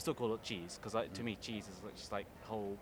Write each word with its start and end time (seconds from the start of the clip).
I'll 0.00 0.02
still 0.02 0.14
call 0.14 0.32
it 0.32 0.42
cheese 0.42 0.78
because 0.80 0.94
like, 0.94 1.12
to 1.12 1.22
me 1.22 1.36
cheese 1.42 1.64
is 1.64 1.78
just 1.94 2.10
like 2.10 2.24
whole 2.44 2.78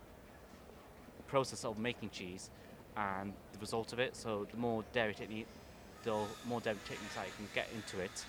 process 1.27 1.65
of 1.65 1.77
making 1.77 2.11
cheese 2.11 2.49
and 2.97 3.33
the 3.53 3.59
result 3.59 3.93
of 3.93 3.99
it. 3.99 4.15
So 4.15 4.47
the 4.49 4.57
more 4.57 4.85
dairy 4.93 5.15
technique, 5.15 5.49
the 6.05 6.17
more 6.47 6.61
dairy 6.61 6.79
techniques 6.85 7.17
I 7.19 7.25
can 7.37 7.49
get 7.57 7.67
into 7.75 7.99
it 7.99 8.25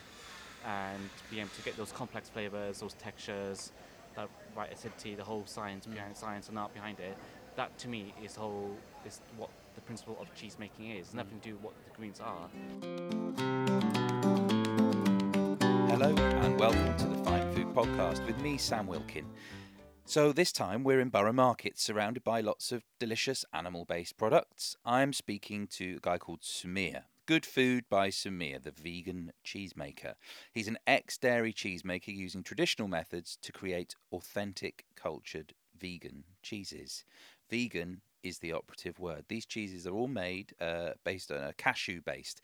and 0.66 1.08
be 1.30 1.40
able 1.40 1.50
to 1.50 1.62
get 1.62 1.78
those 1.78 1.92
complex 1.92 2.30
flavors, 2.30 2.80
those 2.80 2.94
textures, 2.94 3.74
that 4.16 4.28
right 4.58 4.74
acidity, 4.74 5.14
the 5.14 5.24
whole 5.24 5.44
science 5.46 5.86
mm. 5.86 5.94
behind 5.94 6.18
science 6.18 6.50
and 6.50 6.58
art 6.58 6.74
behind 6.74 7.00
it. 7.00 7.16
That 7.58 7.78
to 7.78 7.90
me 7.90 8.16
is 8.26 8.36
whole 8.36 8.76
is 9.06 9.20
what 9.38 9.52
the 9.76 9.82
principle 9.82 10.18
of 10.20 10.34
cheese 10.34 10.58
making 10.60 10.90
is. 10.90 11.02
It's 11.02 11.10
mm. 11.12 11.18
nothing 11.18 11.40
to 11.42 11.50
do 11.50 11.54
with 11.58 11.64
what 11.66 11.74
the 11.86 11.96
greens 11.96 12.20
are. 12.20 13.79
Hello 15.90 16.14
and 16.16 16.60
welcome 16.60 16.96
to 16.98 17.08
the 17.08 17.24
Fine 17.24 17.52
Food 17.52 17.74
Podcast 17.74 18.24
with 18.28 18.40
me, 18.42 18.60
Sam 18.60 18.86
Wilkin. 18.86 19.26
So, 20.06 20.32
this 20.32 20.52
time 20.52 20.84
we're 20.84 21.00
in 21.00 21.10
Borough 21.10 21.34
Market, 21.34 21.80
surrounded 21.80 22.24
by 22.24 22.42
lots 22.42 22.72
of 22.72 22.86
delicious 23.00 23.44
animal 23.54 23.86
based 23.86 24.16
products. 24.16 24.78
I'm 24.86 25.14
speaking 25.14 25.66
to 25.72 25.96
a 25.96 26.00
guy 26.00 26.20
called 26.20 26.42
Sumear. 26.42 27.06
Good 27.26 27.44
Food 27.44 27.86
by 27.90 28.10
Sumear, 28.10 28.62
the 28.62 28.70
vegan 28.70 29.34
cheesemaker. 29.44 30.14
He's 30.54 30.68
an 30.68 30.78
ex 30.86 31.18
dairy 31.18 31.52
cheesemaker 31.52 32.16
using 32.16 32.44
traditional 32.44 32.88
methods 32.88 33.40
to 33.42 33.52
create 33.52 33.96
authentic, 34.14 34.86
cultured 34.96 35.56
vegan 35.76 36.24
cheeses. 36.44 37.04
Vegan 37.50 38.02
is 38.22 38.38
the 38.38 38.54
operative 38.54 39.00
word. 39.00 39.26
These 39.28 39.48
cheeses 39.48 39.88
are 39.88 39.96
all 39.96 40.08
made 40.08 40.54
uh, 40.62 40.92
based 41.04 41.32
on 41.32 41.44
a 41.44 41.54
cashew 41.54 42.02
based. 42.06 42.42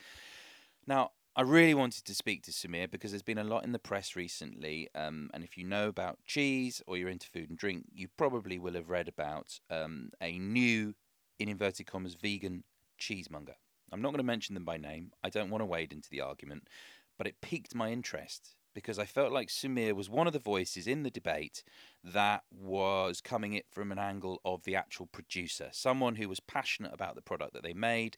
Now, 0.88 1.12
I 1.38 1.42
really 1.42 1.74
wanted 1.74 2.06
to 2.06 2.16
speak 2.16 2.44
to 2.44 2.52
Sumear 2.52 2.90
because 2.90 3.12
there's 3.12 3.22
been 3.22 3.38
a 3.38 3.44
lot 3.44 3.66
in 3.66 3.74
the 3.74 3.80
press 3.80 4.16
recently, 4.16 4.88
um, 4.96 5.30
and 5.34 5.44
if 5.44 5.58
you 5.58 5.66
know 5.66 5.90
about 5.90 6.24
cheese 6.26 6.82
or 6.88 6.96
you're 6.96 7.10
into 7.10 7.28
food 7.28 7.50
and 7.50 7.58
drink, 7.58 7.84
you 7.94 8.08
probably 8.16 8.58
will 8.58 8.76
have 8.76 8.90
read 8.90 9.10
about 9.10 9.60
um, 9.70 10.12
a 10.22 10.40
new, 10.40 10.96
in 11.38 11.50
inverted 11.50 11.88
commas, 11.88 12.16
vegan 12.16 12.64
cheesemonger. 12.98 13.56
I'm 13.92 14.02
not 14.02 14.12
going 14.12 14.20
to 14.20 14.24
mention 14.24 14.54
them 14.54 14.64
by 14.64 14.78
name. 14.78 15.12
I 15.26 15.30
don't 15.30 15.50
want 15.50 15.62
to 15.62 15.66
wade 15.66 15.92
into 15.92 16.10
the 16.10 16.22
argument, 16.22 16.70
but 17.18 17.28
it 17.28 17.42
piqued 17.42 17.76
my 17.76 17.92
interest 17.92 18.56
because 18.74 18.98
I 18.98 19.06
felt 19.06 19.34
like 19.34 19.50
Sumear 19.50 19.94
was 19.94 20.10
one 20.10 20.28
of 20.28 20.34
the 20.34 20.40
voices 20.40 20.88
in 20.88 21.04
the 21.04 21.12
debate 21.12 21.64
that 22.02 22.44
was 22.50 23.20
coming 23.20 23.54
it 23.54 23.66
from 23.70 23.92
an 23.92 24.00
angle 24.00 24.40
of 24.46 24.64
the 24.64 24.78
actual 24.78 25.08
producer, 25.08 25.68
someone 25.74 26.16
who 26.16 26.30
was 26.30 26.40
passionate 26.40 26.94
about 26.94 27.16
the 27.16 27.22
product 27.22 27.54
that 27.54 27.64
they 27.64 27.74
made 27.74 28.16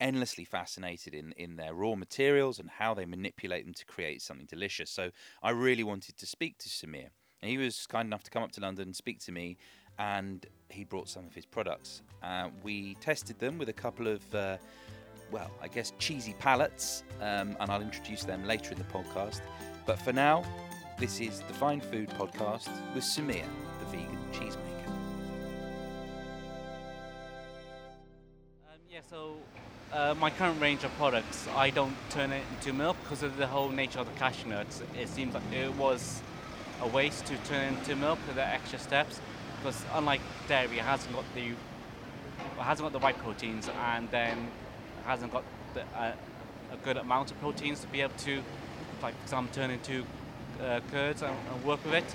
endlessly 0.00 0.44
fascinated 0.44 1.14
in 1.14 1.32
in 1.36 1.56
their 1.56 1.74
raw 1.74 1.94
materials 1.94 2.58
and 2.58 2.68
how 2.70 2.94
they 2.94 3.06
manipulate 3.06 3.64
them 3.64 3.74
to 3.74 3.84
create 3.84 4.22
something 4.22 4.46
delicious. 4.46 4.90
So 4.90 5.10
I 5.42 5.50
really 5.50 5.84
wanted 5.84 6.16
to 6.18 6.26
speak 6.26 6.58
to 6.58 6.68
Sumear. 6.68 7.10
And 7.42 7.50
he 7.50 7.58
was 7.58 7.86
kind 7.86 8.06
enough 8.06 8.22
to 8.24 8.30
come 8.30 8.42
up 8.42 8.52
to 8.52 8.60
London 8.60 8.88
and 8.88 8.96
speak 8.96 9.20
to 9.20 9.32
me, 9.32 9.58
and 9.98 10.44
he 10.70 10.84
brought 10.84 11.08
some 11.08 11.26
of 11.26 11.34
his 11.34 11.44
products. 11.44 12.02
Uh, 12.22 12.48
we 12.62 12.94
tested 12.96 13.38
them 13.38 13.58
with 13.58 13.68
a 13.68 13.74
couple 13.74 14.06
of, 14.08 14.34
uh, 14.34 14.56
well, 15.30 15.50
I 15.60 15.68
guess 15.68 15.92
cheesy 15.98 16.34
palates, 16.38 17.04
um, 17.20 17.56
and 17.60 17.70
I'll 17.70 17.82
introduce 17.82 18.24
them 18.24 18.44
later 18.46 18.72
in 18.72 18.78
the 18.78 18.84
podcast. 18.84 19.42
But 19.84 19.98
for 20.00 20.12
now, 20.12 20.44
this 20.98 21.20
is 21.20 21.40
the 21.40 21.54
Fine 21.54 21.82
Food 21.82 22.08
Podcast 22.10 22.70
with 22.94 23.04
Sumear, 23.04 23.44
the 23.80 23.96
vegan 23.96 24.18
cheesemaker. 24.32 24.75
Uh, 29.96 30.14
my 30.20 30.28
current 30.28 30.60
range 30.60 30.84
of 30.84 30.94
products, 30.98 31.48
I 31.56 31.70
don't 31.70 31.96
turn 32.10 32.30
it 32.30 32.42
into 32.50 32.74
milk 32.74 32.98
because 33.02 33.22
of 33.22 33.38
the 33.38 33.46
whole 33.46 33.70
nature 33.70 33.98
of 33.98 34.06
the 34.06 34.18
cashew 34.18 34.50
nuts. 34.50 34.82
It 34.98 35.08
seems 35.08 35.32
like 35.32 35.42
it 35.52 35.74
was 35.76 36.22
a 36.82 36.88
waste 36.88 37.24
to 37.26 37.36
turn 37.38 37.72
it 37.72 37.78
into 37.78 37.96
milk 37.96 38.18
with 38.26 38.36
the 38.36 38.46
extra 38.46 38.78
steps 38.78 39.20
because 39.56 39.82
unlike 39.94 40.20
dairy, 40.48 40.78
it 40.78 40.84
hasn't 40.84 41.14
got 41.14 41.24
the 41.34 41.46
it 41.48 42.62
hasn't 42.62 42.84
got 42.84 42.92
the 42.92 43.04
right 43.04 43.16
proteins 43.16 43.70
and 43.86 44.10
then 44.10 44.48
hasn't 45.06 45.32
got 45.32 45.44
the, 45.72 45.80
uh, 45.98 46.12
a 46.70 46.76
good 46.84 46.98
amount 46.98 47.30
of 47.30 47.40
proteins 47.40 47.80
to 47.80 47.86
be 47.86 48.02
able 48.02 48.16
to, 48.18 48.42
like 49.02 49.14
example, 49.24 49.54
turn 49.54 49.70
into 49.70 50.04
uh, 50.62 50.80
curds 50.90 51.22
and, 51.22 51.34
and, 51.52 51.64
work 51.64 51.82
with 51.84 51.94
it. 51.94 52.14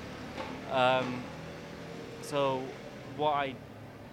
Um, 0.71 1.23
so 2.21 2.61
what 3.17 3.31
I 3.31 3.55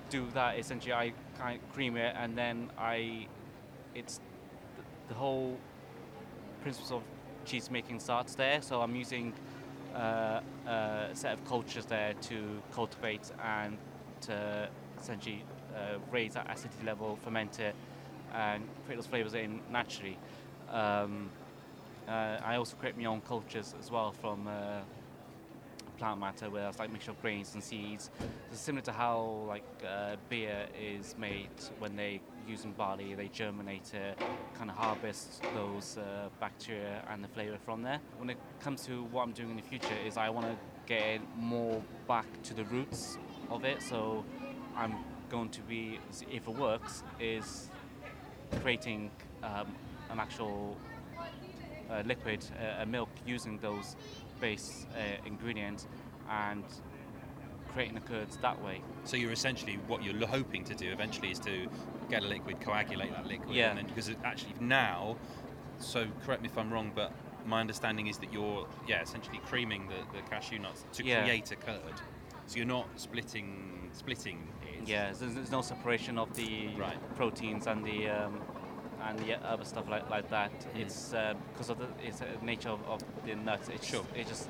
do 0.09 0.27
that 0.33 0.59
essentially 0.59 0.95
I 0.95 1.12
kind 1.39 1.61
of 1.61 1.75
cream 1.75 1.99
it 1.99 2.15
and 2.19 2.37
then 2.37 2.71
I 2.78 3.27
it's 3.98 4.20
the, 4.76 4.82
the 5.09 5.14
whole 5.14 5.56
principles 6.62 6.92
of 6.92 7.03
cheese 7.44 7.70
making 7.70 8.00
starts 8.00 8.34
there. 8.34 8.62
So 8.62 8.81
I'm 8.81 8.94
using 8.94 9.32
uh, 9.94 10.41
a 10.66 11.10
set 11.14 11.32
of 11.34 11.44
cultures 11.47 11.86
there 11.86 12.14
to 12.14 12.62
cultivate 12.72 13.31
and 13.42 13.76
to 14.22 14.69
essentially 15.00 15.44
uh, 15.75 15.98
raise 16.10 16.34
that 16.34 16.50
acidity 16.50 16.84
level, 16.84 17.19
ferment 17.22 17.59
it, 17.60 17.75
and 18.34 18.64
create 18.84 18.97
those 18.97 19.06
flavors 19.06 19.34
in 19.34 19.60
naturally. 19.70 20.19
Um, 20.70 21.30
uh, 22.06 22.38
I 22.44 22.56
also 22.56 22.76
create 22.76 22.97
my 22.97 23.04
own 23.04 23.20
cultures 23.22 23.75
as 23.80 23.91
well 23.91 24.12
from 24.12 24.47
uh, 24.47 24.80
plant 25.98 26.20
matter, 26.20 26.48
where 26.48 26.69
it's 26.69 26.78
like 26.78 26.92
mixture 26.92 27.10
of 27.10 27.20
grains 27.20 27.54
and 27.54 27.62
seeds. 27.62 28.10
It's 28.50 28.60
similar 28.60 28.82
to 28.84 28.92
how 28.92 29.44
like 29.47 29.64
uh, 29.86 30.16
beer 30.28 30.66
is 30.81 31.14
made 31.19 31.50
when 31.78 31.97
they 31.97 32.20
using 32.47 32.72
barley, 32.72 33.14
they 33.14 33.28
germinate 33.28 33.92
it, 33.92 34.19
kind 34.54 34.70
of 34.70 34.76
harvest 34.76 35.42
those 35.54 35.98
uh, 35.98 36.28
bacteria 36.41 37.03
and 37.10 37.22
the 37.22 37.28
flavour 37.28 37.59
from 37.64 37.82
there. 37.82 38.00
When 38.16 38.31
it 38.31 38.38
comes 38.60 38.86
to 38.86 39.04
what 39.04 39.22
I'm 39.22 39.32
doing 39.32 39.50
in 39.50 39.56
the 39.56 39.62
future, 39.62 39.94
is 40.06 40.16
I 40.16 40.31
want 40.31 40.47
to 40.47 40.56
get 40.86 41.20
more 41.36 41.82
back 42.06 42.26
to 42.44 42.54
the 42.54 42.65
roots 42.65 43.19
of 43.50 43.65
it. 43.65 43.82
So 43.82 44.25
I'm 44.76 44.94
going 45.28 45.50
to 45.50 45.60
be, 45.62 45.98
if 46.30 46.48
it 46.48 46.54
works, 46.54 47.03
is 47.20 47.69
creating 48.62 49.10
um, 49.42 49.75
an 50.10 50.19
actual 50.19 50.76
uh, 51.91 52.03
liquid, 52.06 52.44
uh, 52.59 52.82
a 52.82 52.86
milk 52.86 53.10
using 53.26 53.59
those 53.59 53.97
base 54.41 54.87
uh, 54.94 55.26
ingredients 55.26 55.87
and 56.31 56.65
creating 57.72 57.94
the 57.94 58.00
curds 58.00 58.37
that 58.38 58.62
way. 58.62 58.81
So 59.04 59.16
you're 59.16 59.32
essentially 59.32 59.78
what 59.87 60.03
you're 60.03 60.26
hoping 60.26 60.65
to 60.65 60.75
do 60.75 60.91
eventually 60.91 61.31
is 61.31 61.38
to 61.41 61.69
get 62.10 62.22
a 62.22 62.26
liquid, 62.26 62.60
coagulate 62.60 63.12
that 63.12 63.27
liquid, 63.27 63.54
yeah. 63.54 63.71
and 63.71 63.78
then 63.78 63.87
because 63.87 64.10
actually 64.25 64.54
now, 64.60 65.16
so 65.78 66.06
correct 66.25 66.43
me 66.43 66.48
if 66.48 66.59
I'm 66.59 66.72
wrong, 66.72 66.93
but 66.94 67.12
my 67.47 67.60
understanding 67.60 68.06
is 68.09 68.19
that 68.19 68.32
you're 68.32 68.66
yeah 68.87 69.03
essentially 69.03 69.41
creaming 69.47 69.88
the, 69.88 70.16
the 70.16 70.28
cashew 70.28 70.59
nuts 70.59 70.84
to 70.93 71.04
yeah. 71.04 71.22
create 71.22 71.50
a 71.53 71.56
curd. 71.56 71.94
So 72.47 72.56
you're 72.56 72.66
not 72.66 72.88
splitting 72.97 73.91
splitting 73.93 74.48
it. 74.62 74.88
Yeah, 74.88 75.12
there's, 75.12 75.34
there's 75.34 75.50
no 75.50 75.62
separation 75.62 76.19
of 76.19 76.34
the 76.34 76.69
right. 76.77 76.97
proteins 77.16 77.66
and 77.66 77.84
the 77.84 78.09
um, 78.09 78.41
and 79.06 79.19
the 79.20 79.34
other 79.47 79.64
stuff 79.64 79.88
like, 79.88 80.09
like 80.10 80.28
that. 80.31 80.53
Mm. 80.53 80.81
It's 80.81 81.14
because 81.53 81.70
uh, 81.70 81.72
of 81.72 81.78
the 81.78 81.86
it's, 82.06 82.20
uh, 82.20 82.26
nature 82.42 82.70
of, 82.70 82.81
of, 82.88 83.03
the 83.25 83.34
nuts. 83.34 83.69
It's 83.69 83.86
sure. 83.86 84.04
It 84.14 84.26
just 84.26 84.48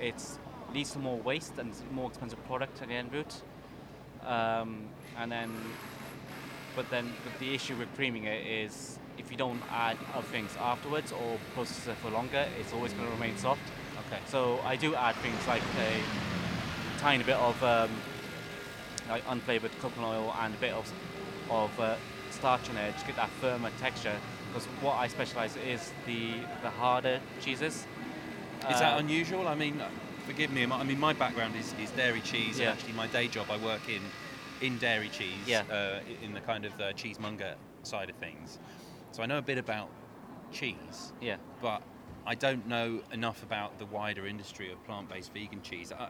it's 0.00 0.38
leads 0.72 0.92
to 0.92 0.98
more 0.98 1.18
waste 1.18 1.58
and 1.58 1.72
more 1.92 2.08
expensive 2.08 2.44
product 2.46 2.82
at 2.82 2.88
the 2.88 2.94
end 2.94 3.12
route. 3.12 3.40
Um, 4.26 4.88
and 5.18 5.30
then, 5.30 5.50
but 6.74 6.88
then 6.90 7.12
but 7.24 7.38
the 7.38 7.54
issue 7.54 7.76
with 7.76 7.94
creaming 7.94 8.24
it 8.24 8.46
is 8.46 8.98
if 9.18 9.30
you 9.30 9.36
don't 9.36 9.60
add 9.70 9.96
other 10.14 10.26
things 10.26 10.50
afterwards 10.60 11.12
or 11.12 11.38
process 11.54 11.86
it 11.86 11.96
for 11.98 12.10
longer, 12.10 12.46
it's 12.58 12.72
always 12.72 12.92
going 12.92 13.06
to 13.06 13.12
remain 13.12 13.36
soft. 13.36 13.62
Okay. 14.06 14.20
So 14.26 14.60
I 14.64 14.76
do 14.76 14.94
add 14.94 15.14
things 15.16 15.46
like 15.46 15.62
a 15.78 17.00
tiny 17.00 17.24
bit 17.24 17.36
of 17.36 17.62
um, 17.62 17.90
like 19.08 19.24
unflavored 19.26 19.70
coconut 19.80 20.10
oil 20.10 20.34
and 20.40 20.54
a 20.54 20.58
bit 20.58 20.72
of 20.72 20.92
of 21.50 21.80
uh, 21.80 21.96
starch 22.44 22.68
it 22.68 22.98
to 22.98 23.06
get 23.06 23.16
that 23.16 23.30
firmer 23.40 23.70
texture. 23.80 24.14
Because 24.48 24.66
what 24.82 24.96
I 24.96 25.08
specialize 25.08 25.56
is 25.56 25.92
the 26.04 26.34
the 26.62 26.68
harder 26.68 27.18
cheeses. 27.40 27.74
Is 27.74 28.76
uh, 28.76 28.80
that 28.80 29.00
unusual? 29.00 29.48
I 29.48 29.54
mean, 29.54 29.80
forgive 30.26 30.52
me. 30.52 30.66
I 30.66 30.84
mean, 30.84 31.00
my 31.00 31.14
background 31.14 31.54
is, 31.56 31.74
is 31.82 31.90
dairy 31.92 32.20
cheese, 32.20 32.58
yeah. 32.58 32.64
and 32.64 32.78
actually, 32.78 32.92
my 32.92 33.06
day 33.06 33.28
job 33.28 33.46
I 33.50 33.56
work 33.56 33.88
in 33.88 34.02
in 34.60 34.76
dairy 34.76 35.08
cheese, 35.08 35.46
yeah. 35.46 35.62
uh, 35.70 36.00
in 36.22 36.34
the 36.34 36.40
kind 36.40 36.66
of 36.66 36.72
uh, 36.78 36.92
cheesemonger 36.92 37.54
side 37.82 38.10
of 38.10 38.16
things. 38.16 38.58
So 39.12 39.22
I 39.22 39.26
know 39.26 39.38
a 39.38 39.42
bit 39.52 39.56
about 39.56 39.88
cheese. 40.52 41.14
Yeah. 41.22 41.36
But 41.62 41.80
I 42.26 42.34
don't 42.34 42.66
know 42.68 43.00
enough 43.10 43.42
about 43.42 43.78
the 43.78 43.86
wider 43.86 44.26
industry 44.26 44.70
of 44.70 44.84
plant-based 44.84 45.32
vegan 45.32 45.62
cheese. 45.62 45.92
Uh, 45.92 46.08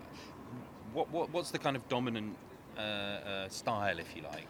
what, 0.93 1.09
what 1.11 1.31
what's 1.31 1.53
the 1.53 1.61
kind 1.61 1.77
of 1.77 1.89
dominant 1.89 2.37
uh, 2.77 2.81
uh, 2.81 3.49
style, 3.49 4.01
if 4.01 4.17
you 4.17 4.23
like? 4.23 4.49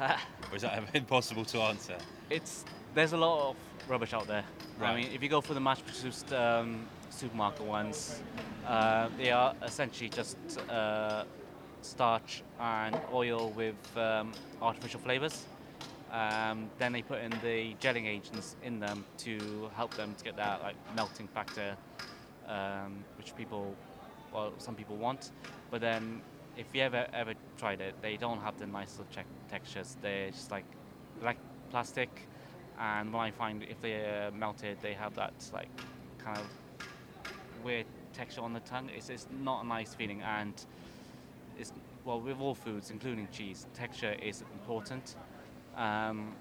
Or 0.00 0.16
is 0.56 0.62
that 0.62 0.82
impossible 0.94 1.44
to 1.46 1.58
answer? 1.60 1.96
It's 2.28 2.64
there's 2.94 3.12
a 3.12 3.16
lot 3.16 3.50
of 3.50 3.56
rubbish 3.88 4.12
out 4.12 4.26
there. 4.26 4.44
Right. 4.78 4.90
I 4.90 4.96
mean, 4.96 5.10
if 5.14 5.22
you 5.22 5.28
go 5.28 5.40
for 5.40 5.54
the 5.54 5.60
mass-produced 5.60 6.32
um, 6.32 6.86
supermarket 7.10 7.66
ones, 7.66 8.20
uh, 8.66 9.08
they 9.16 9.30
are 9.30 9.54
essentially 9.62 10.08
just 10.08 10.36
uh, 10.68 11.24
starch 11.82 12.42
and 12.58 12.98
oil 13.12 13.50
with 13.50 13.74
um, 13.96 14.32
artificial 14.60 15.00
flavors. 15.00 15.46
Um, 16.10 16.68
then 16.78 16.92
they 16.92 17.02
put 17.02 17.20
in 17.20 17.30
the 17.42 17.74
gelling 17.80 18.06
agents 18.06 18.56
in 18.64 18.80
them 18.80 19.04
to 19.18 19.70
help 19.76 19.94
them 19.94 20.14
to 20.18 20.24
get 20.24 20.36
that 20.36 20.60
like 20.62 20.74
melting 20.96 21.28
factor, 21.28 21.76
um, 22.48 23.04
which 23.16 23.36
people 23.36 23.76
well, 24.32 24.52
some 24.58 24.74
people 24.74 24.96
want. 24.96 25.30
But 25.70 25.80
then, 25.80 26.22
if 26.56 26.66
you 26.72 26.82
ever 26.82 27.06
ever 27.12 27.34
tried 27.58 27.80
it, 27.80 27.94
they 28.02 28.16
don't 28.16 28.40
have 28.40 28.58
the 28.58 28.66
nice 28.66 28.98
little 28.98 29.12
check 29.12 29.26
textures. 29.50 29.96
They're 30.02 30.30
just 30.30 30.50
like 30.50 30.64
like 31.22 31.38
plastic, 31.70 32.10
and 32.78 33.12
when 33.12 33.22
I 33.22 33.30
find 33.30 33.62
if 33.62 33.80
they're 33.80 34.30
melted, 34.30 34.78
they 34.80 34.94
have 34.94 35.14
that 35.16 35.34
like 35.52 35.68
kind 36.18 36.38
of 36.38 36.46
weird 37.64 37.86
texture 38.12 38.42
on 38.42 38.52
the 38.52 38.60
tongue. 38.60 38.90
It's 38.96 39.10
it's 39.10 39.26
not 39.42 39.64
a 39.64 39.66
nice 39.66 39.94
feeling, 39.94 40.22
and 40.22 40.54
it's 41.58 41.72
well 42.04 42.20
with 42.20 42.40
all 42.40 42.54
foods, 42.54 42.90
including 42.90 43.28
cheese, 43.32 43.66
texture 43.74 44.16
is 44.22 44.42
important. 44.52 45.16
Um, 45.76 46.34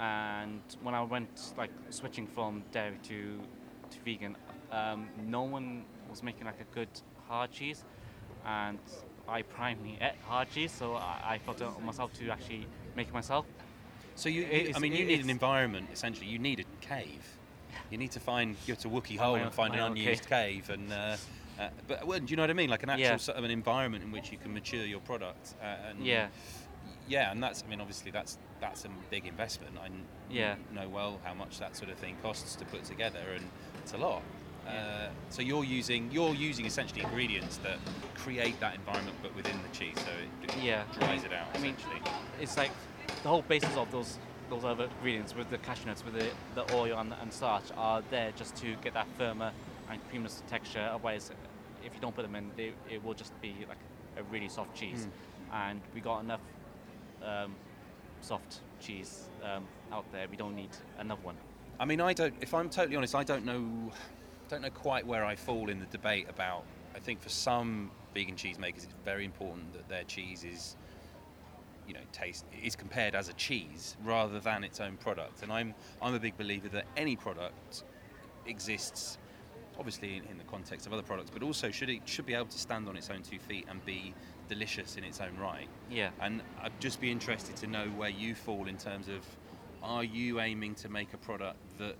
and 0.00 0.60
when 0.82 0.94
I 0.94 1.02
went 1.02 1.54
like 1.56 1.70
switching 1.90 2.26
from 2.26 2.62
dairy 2.72 2.98
to 3.04 3.40
to 3.90 3.98
vegan, 4.04 4.36
um, 4.72 5.08
no 5.26 5.42
one 5.42 5.84
was 6.10 6.22
making 6.22 6.46
like 6.46 6.60
a 6.60 6.74
good 6.74 6.88
hard 7.28 7.50
cheese, 7.52 7.84
and 8.44 8.78
I 9.26 9.42
primarily 9.42 9.98
ate 10.00 10.12
hard 10.26 10.50
cheese, 10.50 10.72
so 10.72 10.94
I, 10.94 11.20
I 11.24 11.38
felt 11.38 11.60
it 11.60 11.64
on 11.64 11.84
myself 11.84 12.12
to 12.14 12.28
actually 12.30 12.66
make 12.94 13.08
it 13.08 13.14
myself. 13.14 13.46
So 14.16 14.28
you, 14.28 14.72
I 14.74 14.78
mean, 14.78 14.94
you 14.94 15.04
need 15.04 15.20
an 15.20 15.30
environment. 15.30 15.88
Essentially, 15.92 16.26
you 16.26 16.38
need 16.38 16.60
a 16.60 16.64
cave. 16.84 17.38
You 17.90 17.98
need 17.98 18.12
to 18.12 18.20
find 18.20 18.56
go 18.66 18.74
to 18.74 18.88
Wookey 18.88 19.18
Hole 19.18 19.36
and 19.36 19.52
find 19.52 19.74
an 19.74 19.80
unused 19.80 20.28
cave, 20.28 20.70
and 20.70 20.92
uh, 20.92 21.16
uh, 21.58 21.68
but 21.88 22.06
well, 22.06 22.18
do 22.18 22.26
you 22.28 22.36
know 22.36 22.42
what 22.42 22.50
I 22.50 22.54
mean? 22.54 22.70
Like 22.70 22.82
an 22.82 22.90
actual 22.90 23.04
Yeah. 23.04 23.16
sort 23.16 23.38
of 23.38 23.44
an 23.44 23.50
environment 23.50 24.04
in 24.04 24.12
which 24.12 24.30
you 24.30 24.38
can 24.38 24.52
mature 24.52 24.84
your 24.84 25.00
product. 25.00 25.54
Uh, 25.60 25.90
and 25.90 26.04
Yeah. 26.04 26.28
yeah, 27.08 27.30
and 27.30 27.42
that's 27.42 27.62
I 27.64 27.66
mean, 27.66 27.80
obviously 27.80 28.10
that's 28.10 28.38
that's 28.60 28.84
a 28.84 28.88
big 29.10 29.26
investment. 29.26 29.76
I 29.78 29.88
Yeah. 30.30 30.56
know 30.72 30.88
well 30.88 31.20
how 31.24 31.34
much 31.34 31.58
that 31.58 31.76
sort 31.76 31.90
of 31.90 31.98
thing 31.98 32.16
costs 32.22 32.56
to 32.56 32.64
put 32.66 32.84
together, 32.84 33.22
and 33.34 33.44
it's 33.82 33.94
a 33.94 33.98
lot. 33.98 34.22
Uh, 34.66 35.08
so 35.30 35.42
you're 35.42 35.64
using 35.64 36.10
you're 36.10 36.34
using 36.34 36.64
essentially 36.66 37.02
ingredients 37.02 37.58
that 37.58 37.78
create 38.16 38.58
that 38.60 38.74
environment, 38.74 39.16
but 39.22 39.34
within 39.36 39.56
the 39.62 39.76
cheese, 39.78 39.96
so 39.96 40.10
it 40.42 40.56
Yeah. 40.62 40.84
dries 40.98 41.24
it 41.24 41.32
out. 41.32 41.48
I 41.54 41.58
mean, 41.58 41.74
essentially. 41.74 42.00
it's 42.40 42.56
like 42.56 42.70
the 43.22 43.28
whole 43.28 43.42
basis 43.42 43.76
of 43.76 43.90
those 43.90 44.18
those 44.50 44.64
other 44.64 44.84
ingredients 44.84 45.34
with 45.34 45.48
the 45.50 45.58
cashew 45.58 45.86
nuts, 45.86 46.04
with 46.04 46.14
the, 46.14 46.28
the 46.54 46.74
oil 46.74 46.98
and, 46.98 47.14
and 47.20 47.32
starch 47.32 47.64
are 47.76 48.02
there 48.10 48.30
just 48.36 48.54
to 48.56 48.74
get 48.82 48.92
that 48.94 49.06
firmer 49.16 49.52
and 49.90 50.00
creaminess 50.08 50.42
texture. 50.48 50.86
Otherwise, 50.92 51.30
if 51.84 51.94
you 51.94 52.00
don't 52.00 52.14
put 52.14 52.22
them 52.22 52.34
in, 52.36 52.50
they, 52.56 52.72
it 52.90 53.02
will 53.02 53.14
just 53.14 53.38
be 53.40 53.54
like 53.68 53.78
a 54.18 54.22
really 54.24 54.48
soft 54.48 54.74
cheese. 54.76 55.08
And 55.52 55.80
we 55.94 56.00
got 56.00 56.20
enough 56.20 56.40
um, 57.22 57.54
soft 58.20 58.60
cheese 58.80 59.24
um, 59.42 59.64
out 59.92 60.04
there. 60.12 60.26
We 60.30 60.36
don't 60.36 60.54
need 60.54 60.70
another 60.98 61.20
one. 61.22 61.36
I 61.80 61.84
mean, 61.86 62.00
I 62.00 62.12
don't. 62.12 62.34
If 62.40 62.52
I'm 62.54 62.68
totally 62.68 62.96
honest, 62.96 63.14
I 63.14 63.24
don't 63.24 63.44
know. 63.44 63.92
I 64.54 64.56
don't 64.56 64.62
know 64.62 64.70
quite 64.70 65.04
where 65.04 65.24
I 65.24 65.34
fall 65.34 65.68
in 65.68 65.80
the 65.80 65.86
debate 65.86 66.28
about. 66.30 66.62
I 66.94 67.00
think 67.00 67.20
for 67.20 67.28
some 67.28 67.90
vegan 68.14 68.36
cheesemakers, 68.36 68.84
it's 68.84 68.94
very 69.04 69.24
important 69.24 69.72
that 69.72 69.88
their 69.88 70.04
cheese 70.04 70.44
is, 70.44 70.76
you 71.88 71.94
know, 71.94 72.00
taste 72.12 72.44
is 72.62 72.76
compared 72.76 73.16
as 73.16 73.28
a 73.28 73.32
cheese 73.32 73.96
rather 74.04 74.38
than 74.38 74.62
its 74.62 74.78
own 74.78 74.96
product. 74.98 75.42
And 75.42 75.52
I'm 75.52 75.74
I'm 76.00 76.14
a 76.14 76.20
big 76.20 76.38
believer 76.38 76.68
that 76.68 76.84
any 76.96 77.16
product 77.16 77.82
exists, 78.46 79.18
obviously 79.76 80.18
in, 80.18 80.24
in 80.26 80.38
the 80.38 80.44
context 80.44 80.86
of 80.86 80.92
other 80.92 81.02
products, 81.02 81.30
but 81.34 81.42
also 81.42 81.72
should 81.72 81.90
it 81.90 82.02
should 82.08 82.26
be 82.26 82.34
able 82.34 82.46
to 82.46 82.58
stand 82.58 82.88
on 82.88 82.96
its 82.96 83.10
own 83.10 83.22
two 83.22 83.40
feet 83.40 83.66
and 83.68 83.84
be 83.84 84.14
delicious 84.48 84.96
in 84.96 85.02
its 85.02 85.20
own 85.20 85.36
right. 85.36 85.66
Yeah. 85.90 86.10
And 86.20 86.42
I'd 86.62 86.80
just 86.80 87.00
be 87.00 87.10
interested 87.10 87.56
to 87.56 87.66
know 87.66 87.86
where 87.96 88.10
you 88.10 88.36
fall 88.36 88.68
in 88.68 88.76
terms 88.76 89.08
of 89.08 89.26
are 89.82 90.04
you 90.04 90.38
aiming 90.38 90.76
to 90.76 90.88
make 90.88 91.12
a 91.12 91.18
product 91.18 91.58
that 91.78 91.96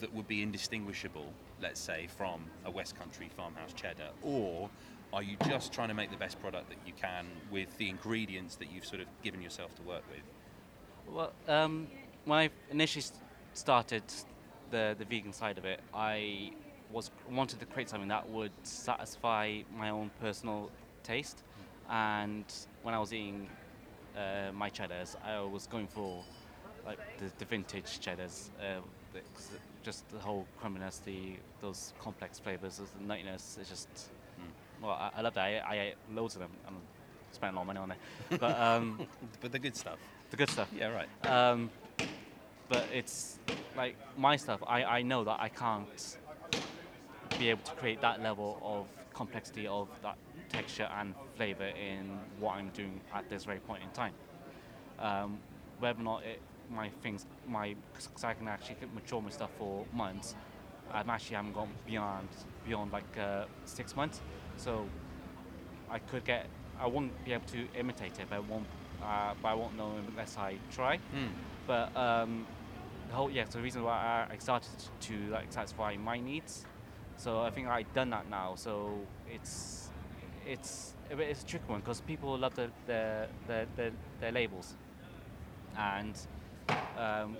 that 0.00 0.12
would 0.12 0.28
be 0.28 0.42
indistinguishable, 0.42 1.32
let's 1.60 1.80
say, 1.80 2.08
from 2.16 2.44
a 2.64 2.70
West 2.70 2.98
Country 2.98 3.30
farmhouse 3.36 3.72
cheddar, 3.72 4.10
or 4.22 4.70
are 5.12 5.22
you 5.22 5.36
just 5.46 5.72
trying 5.72 5.88
to 5.88 5.94
make 5.94 6.10
the 6.10 6.16
best 6.16 6.40
product 6.40 6.68
that 6.68 6.78
you 6.86 6.92
can 6.92 7.26
with 7.50 7.76
the 7.78 7.88
ingredients 7.88 8.56
that 8.56 8.70
you've 8.72 8.84
sort 8.84 9.00
of 9.00 9.06
given 9.22 9.40
yourself 9.40 9.74
to 9.76 9.82
work 9.82 10.02
with? 10.10 11.14
Well, 11.14 11.32
um, 11.48 11.86
when 12.24 12.38
I 12.38 12.50
initially 12.70 13.04
started 13.52 14.02
the 14.70 14.96
the 14.98 15.04
vegan 15.04 15.32
side 15.32 15.58
of 15.58 15.64
it, 15.64 15.80
I 15.92 16.52
was 16.90 17.10
wanted 17.30 17.60
to 17.60 17.66
create 17.66 17.88
something 17.88 18.08
that 18.08 18.28
would 18.28 18.52
satisfy 18.62 19.62
my 19.76 19.90
own 19.90 20.10
personal 20.20 20.70
taste. 21.02 21.42
And 21.90 22.44
when 22.82 22.94
I 22.94 22.98
was 22.98 23.12
eating 23.12 23.48
uh, 24.16 24.52
my 24.52 24.70
cheddars, 24.70 25.16
I 25.24 25.40
was 25.40 25.66
going 25.66 25.86
for 25.86 26.24
like 26.86 26.98
the, 27.18 27.30
the 27.38 27.44
vintage 27.44 28.00
cheddars, 28.00 28.50
uh, 28.60 28.80
just 29.84 30.08
the 30.10 30.18
whole 30.18 30.46
creaminess, 30.60 31.00
the 31.04 31.36
those 31.60 31.92
complex 32.00 32.38
flavors, 32.38 32.78
the 32.78 33.04
nuttiness. 33.04 33.58
It's 33.58 33.68
just 33.68 33.88
well, 34.82 34.92
I, 34.92 35.10
I 35.18 35.20
love 35.22 35.34
that. 35.34 35.42
I, 35.44 35.58
I 35.58 35.78
ate 35.80 35.94
loads 36.12 36.34
of 36.34 36.40
them. 36.40 36.50
and 36.66 36.76
spent 37.32 37.52
a 37.52 37.56
lot 37.56 37.62
of 37.62 37.66
money 37.66 37.80
on 37.80 37.90
it, 37.90 37.98
but 38.40 38.58
um, 38.60 39.06
But 39.40 39.52
the 39.52 39.58
good 39.58 39.76
stuff. 39.76 39.98
the 40.30 40.36
good 40.36 40.50
stuff. 40.50 40.68
Yeah, 40.76 40.88
right. 40.88 41.26
Um, 41.26 41.70
but 42.68 42.84
it's 42.92 43.38
like 43.76 43.96
my 44.16 44.36
stuff. 44.36 44.62
I, 44.66 44.84
I 44.84 45.02
know 45.02 45.24
that 45.24 45.38
I 45.40 45.48
can't 45.48 46.16
be 47.38 47.50
able 47.50 47.62
to 47.64 47.72
create 47.72 48.00
that 48.00 48.22
level 48.22 48.58
of 48.62 48.86
complexity 49.14 49.66
of 49.66 49.88
that 50.02 50.16
texture 50.48 50.88
and 50.98 51.14
flavor 51.36 51.66
in 51.66 52.18
what 52.38 52.54
I'm 52.54 52.68
doing 52.70 53.00
at 53.12 53.28
this 53.28 53.44
very 53.44 53.58
point 53.58 53.82
in 53.82 53.90
time. 53.90 54.12
Um, 54.98 55.38
whether 55.80 56.00
or 56.00 56.04
not 56.04 56.22
it, 56.22 56.40
my 56.70 56.88
things, 57.02 57.26
my, 57.46 57.74
because 57.92 58.24
I 58.24 58.34
can 58.34 58.48
actually 58.48 58.76
mature 58.94 59.20
my 59.20 59.30
stuff 59.30 59.50
for 59.58 59.84
months. 59.92 60.34
I'm 60.92 61.08
actually 61.10 61.36
haven't 61.36 61.54
gone 61.54 61.70
beyond 61.86 62.28
beyond 62.66 62.92
like 62.92 63.18
uh, 63.18 63.44
six 63.64 63.96
months, 63.96 64.20
so 64.56 64.86
I 65.90 65.98
could 65.98 66.24
get. 66.24 66.46
I 66.78 66.86
won't 66.86 67.12
be 67.24 67.32
able 67.32 67.46
to 67.46 67.66
imitate 67.78 68.18
it, 68.18 68.26
but 68.28 68.36
I 68.36 68.40
won't. 68.40 68.66
Uh, 69.02 69.34
but 69.42 69.48
I 69.48 69.54
won't 69.54 69.76
know 69.76 69.92
unless 70.08 70.36
I 70.36 70.56
try. 70.70 70.96
Mm. 70.96 71.30
But 71.66 71.96
um, 71.96 72.46
the 73.08 73.14
whole 73.14 73.30
yeah, 73.30 73.44
so 73.48 73.58
the 73.58 73.64
reason 73.64 73.82
why 73.82 74.26
I 74.30 74.36
started 74.38 74.70
to 75.00 75.14
like 75.30 75.52
satisfy 75.52 75.96
my 75.96 76.18
needs. 76.18 76.64
So 77.16 77.40
I 77.40 77.50
think 77.50 77.68
I've 77.68 77.92
done 77.94 78.10
that 78.10 78.28
now. 78.28 78.54
So 78.56 78.98
it's 79.32 79.90
it's 80.46 80.94
a 81.10 81.18
it's 81.18 81.42
a 81.42 81.46
tricky 81.46 81.64
one 81.66 81.80
because 81.80 82.00
people 82.00 82.36
love 82.38 82.54
the 82.54 82.70
the, 82.86 83.26
the, 83.46 83.66
the 83.76 83.92
their 84.20 84.32
labels, 84.32 84.74
and 85.76 86.14
um, 86.96 87.36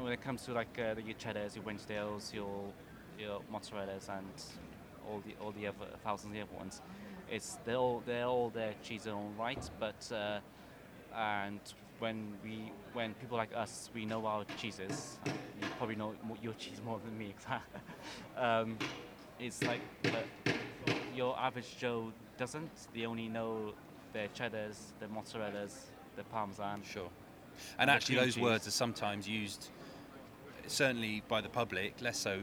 when 0.00 0.12
it 0.12 0.20
comes 0.22 0.42
to 0.44 0.52
like 0.52 0.78
uh, 0.78 0.94
your 1.04 1.14
cheddars, 1.14 1.54
your 1.56 1.64
Wensleydales, 1.64 2.32
your 2.32 2.72
your 3.18 3.40
mozzarellas, 3.52 4.08
and 4.08 4.32
all 5.08 5.20
the 5.26 5.34
all 5.40 5.52
the 5.52 5.66
other 5.66 5.86
thousands 6.02 6.36
of 6.36 6.42
other 6.42 6.56
ones, 6.58 6.80
it's 7.30 7.58
they're 7.64 7.76
all 7.76 8.02
they're 8.04 8.26
all 8.26 8.50
their 8.50 8.74
cheese 8.82 9.06
in 9.06 9.12
own 9.12 9.34
right. 9.38 9.70
But 9.78 10.10
uh, 10.12 10.40
and 11.16 11.60
when 11.98 12.38
we 12.42 12.72
when 12.92 13.14
people 13.14 13.36
like 13.36 13.54
us 13.54 13.90
we 13.94 14.04
know 14.04 14.26
our 14.26 14.44
cheeses, 14.56 15.18
you 15.60 15.68
probably 15.76 15.96
know 15.96 16.14
your 16.42 16.54
cheese 16.54 16.80
more 16.84 17.00
than 17.04 17.16
me. 17.16 17.34
um, 18.36 18.78
it's 19.38 19.64
like 19.64 19.82
your 21.12 21.38
average 21.38 21.76
Joe 21.78 22.12
doesn't. 22.38 22.70
They 22.94 23.06
only 23.06 23.28
know 23.28 23.74
their 24.12 24.28
cheddars, 24.28 24.94
their 24.98 25.08
mozzarellas, 25.08 25.74
their 26.14 26.24
parmesan. 26.24 26.82
Sure. 26.82 27.10
And 27.78 27.90
actually, 27.90 28.16
those 28.16 28.38
words 28.38 28.66
are 28.66 28.70
sometimes 28.72 29.28
used, 29.28 29.68
certainly 30.66 31.22
by 31.28 31.40
the 31.40 31.48
public, 31.48 32.00
less 32.00 32.18
so 32.18 32.38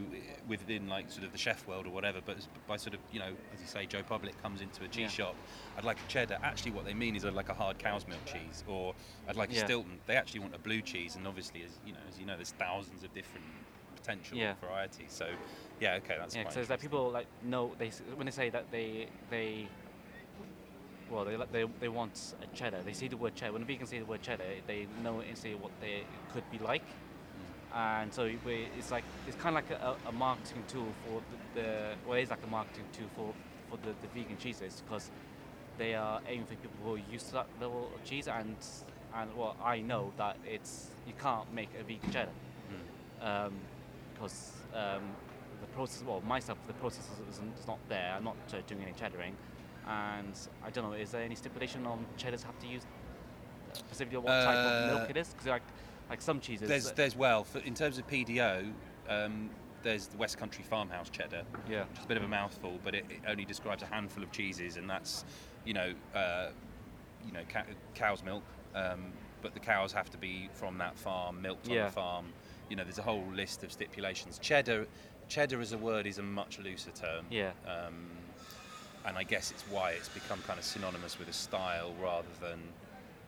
within 0.48 0.88
like 0.88 1.10
sort 1.12 1.24
of 1.26 1.32
the 1.32 1.38
chef 1.38 1.68
world 1.68 1.88
or 1.88 1.90
whatever. 1.90 2.20
But 2.24 2.38
by 2.68 2.78
sort 2.78 2.94
of 2.94 3.00
you 3.12 3.20
know, 3.20 3.32
as 3.54 3.62
you 3.62 3.68
say, 3.68 3.86
Joe 3.86 4.04
Public 4.04 4.42
comes 4.42 4.62
into 4.62 4.84
a 4.84 4.88
cheese 4.88 5.04
Yeah. 5.04 5.08
shop. 5.26 5.36
I'd 5.78 5.84
like 5.86 5.98
a 6.00 6.08
cheddar. 6.08 6.38
Actually, 6.44 6.72
what 6.72 6.86
they 6.86 6.94
mean 6.94 7.16
is 7.16 7.26
I'd 7.26 7.34
like 7.34 7.50
a 7.50 7.54
hard 7.54 7.80
cow's 7.80 8.08
milk 8.08 8.24
cheese, 8.26 8.64
or 8.68 8.94
I'd 9.28 9.36
like 9.36 9.50
a 9.52 9.54
Yeah. 9.56 9.66
Stilton. 9.66 10.00
They 10.06 10.16
actually 10.16 10.42
want 10.42 10.56
a 10.56 10.60
blue 10.60 10.82
cheese, 10.82 11.16
and 11.16 11.26
obviously, 11.28 11.64
as 11.64 11.72
you 11.86 11.94
know, 11.94 12.00
as 12.10 12.20
you 12.20 12.26
know, 12.26 12.36
there's 12.36 12.52
thousands 12.52 13.04
of 13.04 13.14
different 13.14 13.46
potential 13.96 14.38
Yeah. 14.38 14.56
varieties. 14.62 15.12
So, 15.14 15.32
yeah, 15.80 15.96
okay, 15.96 16.16
that's 16.18 16.36
yeah, 16.36 16.50
so 16.50 16.66
like 16.70 16.82
people 16.82 17.12
like 17.12 17.28
know 17.44 17.74
they 17.78 17.90
when 18.16 18.26
they 18.26 18.32
say 18.32 18.50
that 18.50 18.72
they 18.72 19.08
they 19.30 19.68
well 21.12 21.26
they 21.26 21.36
they 21.52 21.66
they 21.80 21.90
want 21.90 22.34
a 22.42 22.56
cheddar. 22.56 22.80
They 22.86 22.94
see 22.94 23.08
the 23.08 23.18
word 23.18 23.36
cheddar. 23.36 23.54
When 23.54 23.62
a 23.62 23.66
vegan 23.66 23.86
say 23.88 24.00
the 24.00 24.06
word 24.06 24.22
cheddar, 24.22 24.44
they 24.68 24.88
know 25.04 25.22
instantly 25.22 25.60
what 25.60 25.72
they 25.82 26.04
could 26.34 26.50
be 26.52 26.58
like. 26.60 26.84
And 27.74 28.14
so 28.14 28.30
we, 28.46 28.68
it's 28.78 28.92
like 28.92 29.04
it's 29.28 29.38
kind 29.38 29.58
of 29.58 29.64
like 29.64 29.80
a, 29.80 29.96
a 30.10 30.12
marketing 30.12 30.64
tool 30.68 30.88
for 31.06 31.22
the, 31.56 31.62
the 31.62 31.90
well, 32.08 32.18
it's 32.18 32.30
like 32.30 32.44
a 32.44 32.50
marketing 32.50 32.86
tool 32.92 33.08
for 33.16 33.34
for 33.70 33.78
the, 33.86 33.94
the 34.02 34.08
vegan 34.14 34.38
cheeses 34.38 34.82
because 34.86 35.10
they 35.78 35.94
are 35.96 36.20
aiming 36.28 36.46
for 36.46 36.56
people 36.56 36.72
who 36.84 36.96
are 36.96 37.12
used 37.12 37.28
to 37.28 37.34
that 37.34 37.48
level 37.62 37.90
of 37.96 38.04
cheese 38.04 38.28
and 38.28 38.56
and 39.16 39.34
well 39.38 39.56
I 39.64 39.80
know 39.80 40.12
that 40.18 40.36
it's 40.46 40.88
you 41.08 41.14
can't 41.22 41.52
make 41.54 41.70
a 41.80 41.84
vegan 41.84 42.12
cheddar 42.12 42.32
Mm. 43.22 43.52
because 44.14 44.52
um, 44.74 45.04
the 45.60 45.68
process, 45.76 46.04
well, 46.08 46.22
myself, 46.22 46.58
the 46.68 46.74
process 46.74 47.06
is, 47.06 47.36
isn't, 47.36 47.54
is 47.60 47.68
not 47.68 47.78
there. 47.90 48.14
I'm 48.18 48.24
not 48.24 48.36
uh, 48.54 48.58
doing 48.66 48.82
any 48.82 48.94
cheddaring, 48.94 49.34
and 49.88 50.38
I 50.66 50.70
don't 50.70 50.84
know. 50.90 50.94
Is 50.94 51.12
there 51.12 51.22
any 51.22 51.36
stipulation 51.36 51.86
on 51.86 52.06
cheddars 52.18 52.44
have 52.44 52.58
to 52.60 52.68
use 52.68 52.84
uh, 52.84 53.76
specifically 53.78 54.20
what 54.20 54.28
type 54.32 54.56
of 54.58 54.92
Uh, 54.92 54.96
milk 54.98 55.10
it 55.10 55.18
is? 55.18 55.30
Because 55.30 55.48
like, 55.48 55.64
like 56.10 56.22
some 56.22 56.40
cheeses, 56.40 56.68
There's, 56.68 56.88
uh, 56.90 56.94
there's 56.96 57.16
well, 57.16 57.44
for, 57.44 57.60
in 57.60 57.74
terms 57.74 57.98
of 57.98 58.08
PDO, 58.08 58.72
um, 59.10 59.50
there's 59.84 60.08
the 60.08 60.18
West 60.18 60.38
Country 60.38 60.64
Farmhouse 60.64 61.10
cheddar, 61.10 61.44
Yeah. 61.68 61.86
which 61.86 62.00
is 62.00 62.06
a 62.06 62.08
bit 62.08 62.18
of 62.18 62.24
a 62.24 62.28
mouthful, 62.28 62.80
but 62.84 62.94
it, 62.94 63.06
it 63.10 63.20
only 63.28 63.46
describes 63.46 63.82
a 63.84 63.88
handful 63.88 64.24
of 64.24 64.32
cheeses, 64.32 64.78
and 64.78 64.90
that's, 64.90 65.26
you 65.66 65.74
know, 65.74 65.94
uh, 66.14 66.50
you 67.26 67.32
know, 67.32 67.42
ca- 67.50 67.66
cow's 67.96 68.24
milk. 68.24 68.44
Um, 68.76 69.12
but 69.42 69.54
the 69.56 69.60
cows 69.60 69.92
have 69.94 70.10
to 70.12 70.18
be 70.18 70.50
from 70.54 70.78
that 70.78 70.96
farm, 70.98 71.42
milked 71.42 71.68
on 71.68 71.74
Yeah. 71.74 71.86
the 71.86 71.92
farm. 71.92 72.28
You 72.70 72.76
know, 72.76 72.84
there's 72.84 73.00
a 73.00 73.04
whole 73.04 73.26
list 73.34 73.64
of 73.64 73.72
stipulations. 73.72 74.38
Cheddar, 74.38 74.86
cheddar 75.28 75.60
as 75.60 75.72
a 75.74 75.78
word 75.80 76.06
is 76.06 76.20
a 76.20 76.24
much 76.24 76.60
looser 76.60 76.92
term. 76.92 77.26
Yeah. 77.32 77.52
Um, 77.66 78.12
and 79.06 79.18
I 79.18 79.24
guess 79.24 79.52
it's 79.52 79.64
why 79.64 79.92
it's 79.92 80.10
become 80.10 80.42
kind 80.42 80.60
of 80.60 80.66
synonymous 80.66 81.18
with 81.20 81.28
a 81.30 81.34
style 81.34 81.94
rather 82.02 82.30
than. 82.42 82.60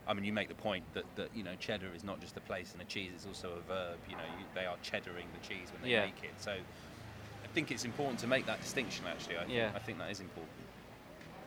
I 0.06 0.12
mean, 0.12 0.24
you 0.24 0.34
make 0.34 0.48
the 0.48 0.54
point 0.54 0.84
that, 0.92 1.04
that 1.16 1.34
you 1.34 1.42
know 1.42 1.54
cheddar 1.58 1.88
is 1.94 2.04
not 2.04 2.20
just 2.20 2.36
a 2.36 2.40
place 2.40 2.72
and 2.74 2.82
a 2.82 2.84
cheese; 2.84 3.12
it's 3.14 3.26
also 3.26 3.56
a 3.56 3.60
verb. 3.66 3.98
You 4.08 4.16
know, 4.16 4.22
you, 4.38 4.44
they 4.54 4.66
are 4.66 4.76
cheddaring 4.84 5.28
the 5.32 5.40
cheese 5.46 5.68
when 5.72 5.80
they 5.82 5.88
Yeah. 5.88 6.04
make 6.04 6.22
it. 6.22 6.34
So, 6.38 6.52
I 6.52 7.46
think 7.54 7.70
it's 7.70 7.84
important 7.84 8.18
to 8.20 8.26
make 8.26 8.44
that 8.46 8.60
distinction. 8.60 9.06
Actually, 9.06 9.38
I, 9.38 9.44
Yeah. 9.46 9.64
think, 9.70 9.76
I 9.76 9.78
think 9.78 9.98
that 9.98 10.10
is 10.10 10.20
important. 10.20 10.50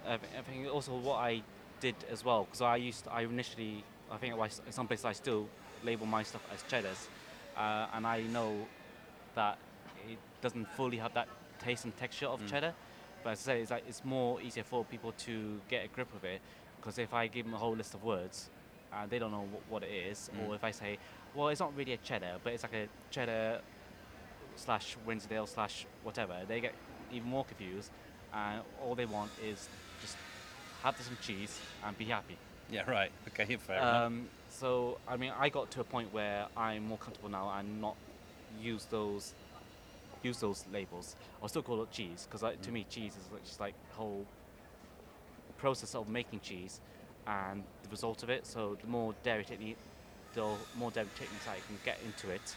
I 0.07 0.17
think 0.17 0.67
also 0.71 0.97
what 0.97 1.17
I 1.17 1.43
did 1.81 1.95
as 2.09 2.23
well, 2.23 2.45
because 2.45 2.61
I 2.61 2.77
used, 2.77 3.07
I 3.09 3.21
initially, 3.21 3.83
I 4.09 4.17
think 4.17 4.33
in 4.65 4.71
some 4.71 4.87
places 4.87 5.05
I 5.05 5.11
still 5.11 5.49
label 5.83 6.05
my 6.05 6.23
stuff 6.23 6.41
as 6.51 6.63
cheddars, 6.63 7.09
uh, 7.55 7.87
and 7.93 8.07
I 8.07 8.21
know 8.21 8.67
that 9.35 9.57
it 10.09 10.17
doesn't 10.41 10.67
fully 10.75 10.97
have 10.97 11.13
that 11.13 11.27
taste 11.59 11.85
and 11.85 11.95
texture 11.97 12.27
of 12.27 12.41
Mm. 12.41 12.47
cheddar. 12.49 12.73
But 13.27 13.31
as 13.33 13.41
I 13.41 13.51
say, 13.55 13.61
it's, 13.61 13.71
like, 13.71 13.83
it's 13.89 14.05
more 14.05 14.39
easier 14.41 14.63
for 14.63 14.85
people 14.85 15.11
to 15.25 15.59
get 15.67 15.83
a 15.83 15.89
grip 15.89 16.07
of 16.15 16.23
it, 16.23 16.39
because 16.77 16.97
if 16.97 17.13
I 17.13 17.27
give 17.27 17.43
them 17.43 17.53
a 17.55 17.57
whole 17.57 17.75
list 17.75 17.93
of 17.93 18.01
words, 18.01 18.49
and 18.93 19.11
they 19.11 19.19
don't 19.19 19.31
know 19.31 19.45
what, 19.51 19.63
what 19.69 19.83
it 19.83 19.91
is, 19.91 20.29
Mm. 20.33 20.47
or 20.47 20.55
if 20.55 20.63
I 20.63 20.71
say, 20.71 20.97
well, 21.35 21.49
it's 21.49 21.59
not 21.59 21.75
really 21.75 21.91
a 21.91 21.97
cheddar, 21.97 22.37
but 22.41 22.53
it's 22.53 22.63
like 22.63 22.71
a 22.73 22.87
cheddar 23.11 23.59
slash 24.55 24.95
Wensleydale 25.05 25.45
slash 25.45 25.85
whatever, 26.03 26.35
they 26.47 26.61
get 26.61 26.73
even 27.11 27.27
more 27.27 27.43
confused, 27.43 27.91
and 28.33 28.61
all 28.81 28.95
they 28.95 29.05
want 29.05 29.31
is 29.43 29.67
just 30.01 30.15
have 30.81 30.95
some 31.01 31.17
cheese 31.21 31.59
and 31.85 31.97
be 31.97 32.05
happy. 32.05 32.37
Yeah, 32.71 32.89
right. 32.89 33.11
Okay, 33.27 33.57
fair 33.57 33.75
enough. 33.75 34.05
Um, 34.05 34.29
so 34.47 34.99
I 35.05 35.17
mean, 35.17 35.33
I 35.37 35.49
got 35.49 35.69
to 35.71 35.81
a 35.81 35.83
point 35.83 36.13
where 36.13 36.45
I'm 36.55 36.87
more 36.87 36.97
comfortable 36.97 37.27
now 37.29 37.49
and 37.57 37.81
not 37.81 37.97
use 38.61 38.85
those 38.85 39.33
use 40.23 40.39
those 40.39 40.65
labels. 40.71 41.15
I'll 41.41 41.49
still 41.49 41.61
call 41.63 41.81
it 41.83 41.91
cheese 41.91 42.25
because 42.27 42.43
like, 42.43 42.61
to 42.61 42.69
Mm. 42.69 42.73
me, 42.73 42.85
cheese 42.89 43.15
is 43.15 43.31
like- 43.31 43.43
just 43.45 43.59
like 43.59 43.75
the 43.89 43.95
whole 43.95 44.25
process 45.57 45.95
of 45.95 46.07
making 46.07 46.39
cheese 46.41 46.79
and 47.25 47.63
the 47.83 47.89
result 47.89 48.23
of 48.23 48.29
it. 48.29 48.45
So 48.45 48.75
the 48.81 48.87
more 48.87 49.13
dairy 49.23 49.43
technique, 49.43 49.77
the 50.33 50.55
more 50.75 50.91
dairy 50.91 51.09
techniques 51.15 51.47
I 51.47 51.59
can 51.67 51.79
get 51.83 51.99
into 52.01 52.29
it 52.29 52.55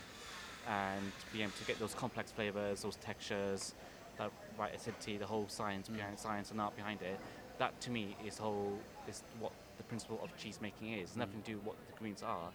and 0.68 1.12
be 1.32 1.42
able 1.42 1.52
to 1.52 1.64
get 1.64 1.78
those 1.78 1.94
complex 1.94 2.30
flavors, 2.30 2.82
those 2.82 2.96
textures, 2.96 3.74
that 4.18 4.30
right 4.58 4.74
acidity, 4.74 5.16
the 5.16 5.26
whole 5.26 5.48
science 5.48 5.88
Mm. 5.88 5.94
behind 5.96 6.18
science 6.18 6.50
and 6.50 6.60
art 6.60 6.76
behind 6.76 7.00
it. 7.02 7.18
That 7.58 7.80
to 7.82 7.90
me 7.90 8.16
is 8.24 8.38
whole 8.38 8.78
is 9.08 9.22
what 9.38 9.52
the 9.78 9.82
principle 9.84 10.20
of 10.22 10.36
cheese 10.36 10.60
making 10.60 10.92
is. 10.92 11.10
Mm. 11.12 11.16
Nothing 11.16 11.42
to 11.42 11.50
do 11.52 11.56
with 11.56 11.66
what 11.66 11.76
the 11.86 11.98
greens 11.98 12.22
are. 12.22 12.52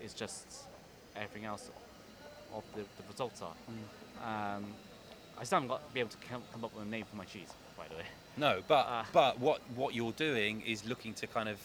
It's 0.00 0.14
just 0.14 0.68
everything 1.16 1.44
else 1.46 1.70
of 2.54 2.64
the, 2.74 2.80
the 2.80 3.08
results 3.10 3.42
are. 3.42 3.54
Um, 4.22 4.64
I 5.38 5.44
still 5.44 5.56
haven't 5.56 5.68
got 5.68 5.86
to 5.86 5.94
be 5.94 6.00
able 6.00 6.10
to 6.10 6.16
come, 6.18 6.42
come 6.52 6.64
up 6.64 6.74
with 6.74 6.84
a 6.84 6.88
name 6.88 7.04
for 7.04 7.16
my 7.16 7.24
cheese, 7.24 7.48
by 7.76 7.86
the 7.88 7.96
way. 7.96 8.04
No, 8.36 8.62
but 8.66 8.86
Uh, 8.86 9.04
but 9.12 9.38
what 9.38 9.60
what 9.76 9.94
you're 9.94 10.12
doing 10.12 10.60
is 10.62 10.84
looking 10.84 11.14
to 11.14 11.26
kind 11.26 11.48
of, 11.48 11.58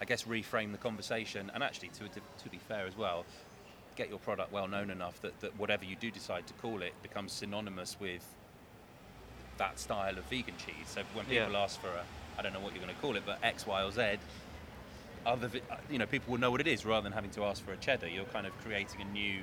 I 0.00 0.04
guess, 0.04 0.24
reframe 0.24 0.72
the 0.72 0.78
conversation, 0.78 1.50
and 1.54 1.62
actually, 1.62 1.88
to 1.90 2.08
to, 2.08 2.20
to 2.44 2.48
be 2.50 2.58
fair 2.58 2.86
as 2.86 2.96
well, 2.96 3.24
get 3.96 4.08
your 4.08 4.18
product 4.20 4.52
well 4.52 4.68
known 4.68 4.90
enough 4.90 5.20
that, 5.22 5.38
that 5.40 5.58
whatever 5.58 5.84
you 5.84 5.96
do 5.96 6.10
decide 6.10 6.46
to 6.46 6.54
call 6.54 6.82
it 6.82 6.94
becomes 7.02 7.32
synonymous 7.32 7.96
with 7.98 8.24
that 9.58 9.78
style 9.80 10.16
of 10.16 10.24
vegan 10.26 10.54
cheese. 10.56 10.86
So 10.86 11.02
when 11.14 11.26
Yeah. 11.28 11.46
people 11.46 11.56
ask 11.56 11.80
for 11.80 11.88
a, 11.88 12.04
I 12.38 12.42
don't 12.42 12.52
know 12.52 12.60
what 12.60 12.72
you're 12.74 12.82
going 12.84 12.94
to 12.94 13.00
call 13.00 13.16
it, 13.16 13.24
but 13.26 13.38
X, 13.42 13.66
Y, 13.66 13.82
or 13.82 13.90
Z, 13.90 14.18
other 15.26 15.50
you 15.90 15.98
know 15.98 16.06
people 16.06 16.30
will 16.32 16.38
know 16.40 16.50
what 16.52 16.60
it 16.60 16.68
is 16.68 16.86
rather 16.86 17.02
than 17.02 17.12
having 17.12 17.30
to 17.32 17.44
ask 17.44 17.64
for 17.64 17.72
a 17.72 17.76
cheddar. 17.76 18.08
You're 18.08 18.24
kind 18.26 18.46
of 18.46 18.52
creating 18.64 19.00
a 19.00 19.04
new. 19.12 19.40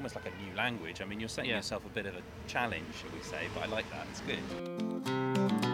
Almost 0.00 0.14
like 0.16 0.24
a 0.24 0.42
new 0.42 0.56
language. 0.56 1.02
I 1.02 1.04
mean, 1.04 1.20
you're 1.20 1.28
setting 1.28 1.50
Yeah. 1.50 1.56
yourself 1.56 1.84
a 1.84 1.90
bit 1.90 2.06
of 2.06 2.16
a 2.16 2.22
challenge, 2.46 2.86
shall 3.02 3.10
we 3.10 3.22
say? 3.22 3.48
But 3.54 3.64
I 3.64 3.66
like 3.66 3.84
that. 3.90 4.06
It's 4.08 4.22
good. 4.22 4.38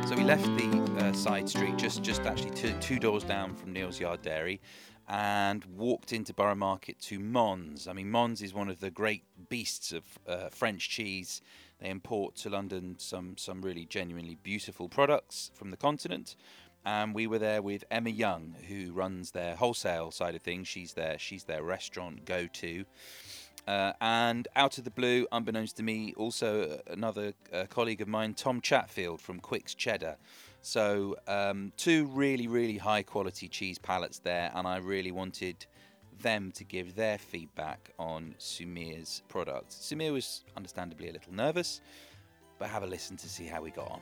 So 0.09 0.16
we 0.16 0.25
left 0.25 0.45
the 0.47 1.06
uh, 1.06 1.12
side 1.12 1.49
street, 1.49 1.76
just 1.76 2.02
just 2.02 2.23
actually 2.23 2.50
two, 2.50 2.75
two 2.80 2.99
doors 2.99 3.23
down 3.23 3.54
from 3.54 3.73
Neal's 3.73 4.00
Yard 4.00 4.23
Dairy, 4.23 4.61
and 5.06 5.64
walked 5.66 6.12
into 6.12 6.35
Borough 6.35 6.56
Market 6.56 6.99
to 7.02 7.21
Mons. 7.21 7.87
I 7.87 7.92
mean, 7.92 8.11
Mons 8.11 8.42
is 8.42 8.52
one 8.52 8.68
of 8.68 8.80
the 8.80 8.90
great 8.90 9.23
beasts 9.49 9.92
of 9.92 10.02
uh, 10.26 10.49
French 10.49 10.88
cheese. 10.88 11.40
They 11.78 11.88
import 11.88 12.35
to 12.38 12.50
London 12.50 12.97
some 12.99 13.37
some 13.37 13.62
really 13.62 13.85
genuinely 13.85 14.38
beautiful 14.42 14.88
products 14.88 15.52
from 15.54 15.71
the 15.71 15.76
continent. 15.76 16.35
And 16.85 17.16
we 17.16 17.26
were 17.26 17.40
there 17.40 17.62
with 17.62 17.83
Emma 17.90 18.11
Young, 18.11 18.54
who 18.68 18.92
runs 18.92 19.33
their 19.33 19.56
wholesale 19.56 20.12
side 20.12 20.37
of 20.37 20.42
things. 20.42 20.66
She's 20.68 20.92
their 20.95 21.16
she's 21.16 21.45
their 21.45 21.62
restaurant 21.62 22.25
go 22.25 22.47
to. 22.47 22.85
Uh, 23.66 23.92
and 24.00 24.46
out 24.54 24.78
of 24.78 24.85
the 24.85 24.90
blue, 24.90 25.26
unbeknownst 25.32 25.76
to 25.76 25.82
me, 25.82 26.14
also 26.16 26.62
uh, 26.62 26.92
another 26.92 27.32
uh, 27.52 27.64
colleague 27.68 28.00
of 28.00 28.06
mine, 28.06 28.32
Tom 28.32 28.61
Chatfield 28.61 29.20
from 29.20 29.40
Quicke's 29.40 29.75
Cheddar. 29.75 30.16
So, 30.62 31.16
um, 31.26 31.73
two 31.76 32.06
really, 32.06 32.46
really 32.46 32.78
high 32.78 33.02
quality 33.02 33.49
cheese 33.49 33.78
palettes 33.78 34.20
there, 34.20 34.52
and 34.54 34.66
I 34.66 34.78
really 34.78 35.11
wanted 35.11 35.66
them 36.23 36.52
to 36.52 36.64
give 36.64 36.94
their 36.94 37.18
feedback 37.18 37.90
on 37.99 38.35
Sumear's 38.38 39.23
product. 39.28 39.70
Sumear 39.70 40.12
was 40.12 40.44
understandably 40.56 41.08
a 41.08 41.12
little 41.12 41.32
nervous, 41.32 41.80
but 42.58 42.68
have 42.68 42.82
a 42.82 42.87
listen 42.87 43.16
to 43.18 43.28
see 43.28 43.46
how 43.46 43.62
we 43.62 43.70
got 43.70 43.90
on. 43.90 44.00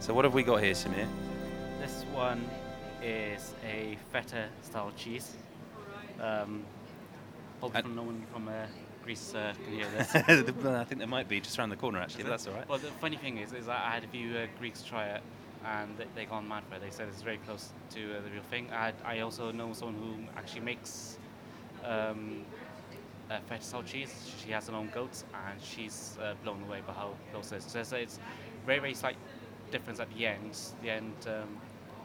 So, 0.00 0.14
what 0.14 0.24
have 0.24 0.34
we 0.34 0.42
got 0.42 0.62
here, 0.62 0.74
Sumear? 0.74 1.08
This 1.80 2.04
one 2.12 2.48
is 3.02 3.54
a 3.66 3.96
feta 4.12 4.48
style 4.62 4.92
cheese. 4.96 5.36
Um, 6.20 6.64
hopefully, 7.60 7.84
And- 7.84 7.96
no 7.96 8.02
one 8.02 8.24
from 8.32 8.48
uh, 8.48 8.66
Greece 9.04 9.34
uh, 9.34 9.54
can 9.64 9.74
hear 9.74 9.86
this. 9.96 10.14
I 10.14 10.84
think 10.84 10.98
there 10.98 11.06
might 11.06 11.28
be 11.28 11.40
just 11.40 11.58
around 11.58 11.70
the 11.70 11.76
corner, 11.76 11.98
actually, 11.98 12.24
but 12.24 12.30
that's 12.30 12.46
all 12.46 12.54
right. 12.54 12.68
Well, 12.68 12.78
the 12.78 12.88
funny 13.00 13.16
thing 13.16 13.38
is, 13.38 13.52
is 13.52 13.66
that 13.66 13.80
I 13.84 13.90
had 13.94 14.04
a 14.04 14.08
few 14.08 14.36
uh, 14.36 14.46
Greeks 14.58 14.82
try 14.82 15.06
it, 15.06 15.22
and 15.64 15.96
they, 15.96 16.06
they 16.14 16.24
gone 16.26 16.46
mad 16.46 16.64
for 16.68 16.76
it. 16.76 16.82
They 16.82 16.90
said 16.90 17.08
it's 17.08 17.22
very 17.22 17.38
close 17.38 17.70
to 17.90 18.18
uh, 18.18 18.20
the 18.22 18.30
real 18.30 18.42
thing. 18.50 18.68
I, 18.72 18.92
I 19.04 19.20
also 19.20 19.50
know 19.50 19.72
someone 19.72 19.96
who 19.96 20.38
actually 20.38 20.60
makes 20.62 21.18
um, 21.84 22.44
uh, 23.30 23.38
feta 23.48 23.82
cheese. 23.86 24.30
She 24.44 24.52
has 24.52 24.68
her 24.68 24.74
own 24.74 24.90
goats, 24.92 25.24
and 25.48 25.60
she's 25.62 26.18
uh, 26.20 26.34
blown 26.44 26.62
away 26.64 26.82
by 26.86 26.92
how 26.92 27.14
close 27.32 27.52
it 27.52 27.56
is. 27.58 27.64
So 27.64 27.80
it's, 27.80 27.92
it's 27.92 28.18
very, 28.66 28.78
very 28.78 28.94
slight 28.94 29.16
difference 29.70 30.00
at 30.00 30.12
the 30.14 30.26
end. 30.26 30.58
The 30.82 30.90
end 30.90 31.14
um, 31.26 31.58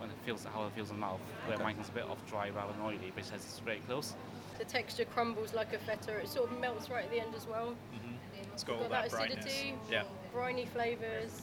when 0.03 0.11
it 0.11 0.17
feels 0.25 0.43
how 0.43 0.65
it 0.65 0.73
feels 0.73 0.89
in 0.89 0.97
the 0.97 0.99
mouth, 1.01 1.21
where 1.45 1.55
Okay. 1.55 1.63
mine's 1.63 1.87
a 1.87 1.91
bit 1.93 2.03
off 2.03 2.17
dry 2.29 2.49
rather 2.49 2.73
than 2.73 2.81
oily, 2.81 3.11
but 3.15 3.23
it 3.23 3.27
says 3.27 3.43
it's 3.45 3.59
very 3.59 3.79
close. 3.87 4.15
The 4.59 4.65
texture 4.65 5.05
crumbles 5.05 5.53
like 5.53 5.71
a 5.73 5.77
feta. 5.79 6.17
It 6.19 6.27
sort 6.27 6.51
of 6.51 6.59
melts 6.59 6.89
right 6.89 7.05
at 7.05 7.09
the 7.11 7.21
end 7.21 7.33
as 7.35 7.47
well. 7.47 7.73
Mm-hmm. 7.95 8.13
It's 8.53 8.63
got 8.65 8.73
all 8.75 8.81
Got 8.81 8.89
that, 8.91 9.03
that 9.03 9.11
brightness. 9.11 9.45
acidity. 9.45 9.75
Yeah, 9.89 10.03
Briny 10.33 10.65
flavours, 10.65 11.41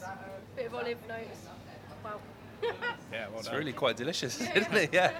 bit 0.56 0.66
of 0.66 0.74
olive 0.74 0.98
notes. 1.08 1.46
Wow. 2.04 2.20
yeah, 3.12 3.28
well 3.30 3.38
It's 3.38 3.48
done. 3.48 3.56
really 3.56 3.72
quite 3.72 3.96
delicious, 3.96 4.38
isn't 4.54 4.74
it? 4.74 4.90
Yeah. 4.92 5.12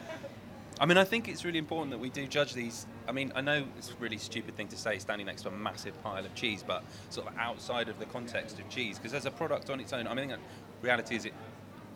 I 0.79 0.87
mean, 0.87 0.97
I 0.99 1.05
think 1.05 1.29
it's 1.29 1.45
really 1.45 1.59
important 1.59 1.91
that 1.91 1.99
we 1.99 2.09
do 2.11 2.27
judge 2.27 2.53
these. 2.55 2.87
I 3.09 3.13
mean, 3.13 3.33
I 3.35 3.41
know 3.41 3.65
it's 3.77 3.91
a 3.91 3.95
really 3.99 4.17
stupid 4.19 4.57
thing 4.57 4.69
to 4.69 4.77
say 4.77 4.99
standing 4.99 5.27
next 5.27 5.43
to 5.43 5.49
a 5.49 5.53
massive 5.53 6.01
pile 6.03 6.25
of 6.25 6.35
cheese, 6.35 6.63
but 6.67 6.85
sort 7.11 7.27
of 7.27 7.37
outside 7.39 7.89
of 7.89 7.99
the 7.99 8.07
context 8.07 8.59
of 8.59 8.69
cheese, 8.69 8.99
because 8.99 9.13
as 9.15 9.25
a 9.27 9.31
product 9.31 9.69
on 9.71 9.81
its 9.81 9.93
own, 9.93 10.07
I 10.07 10.15
mean, 10.15 10.35
reality 10.81 11.17
is 11.17 11.25
it 11.27 11.35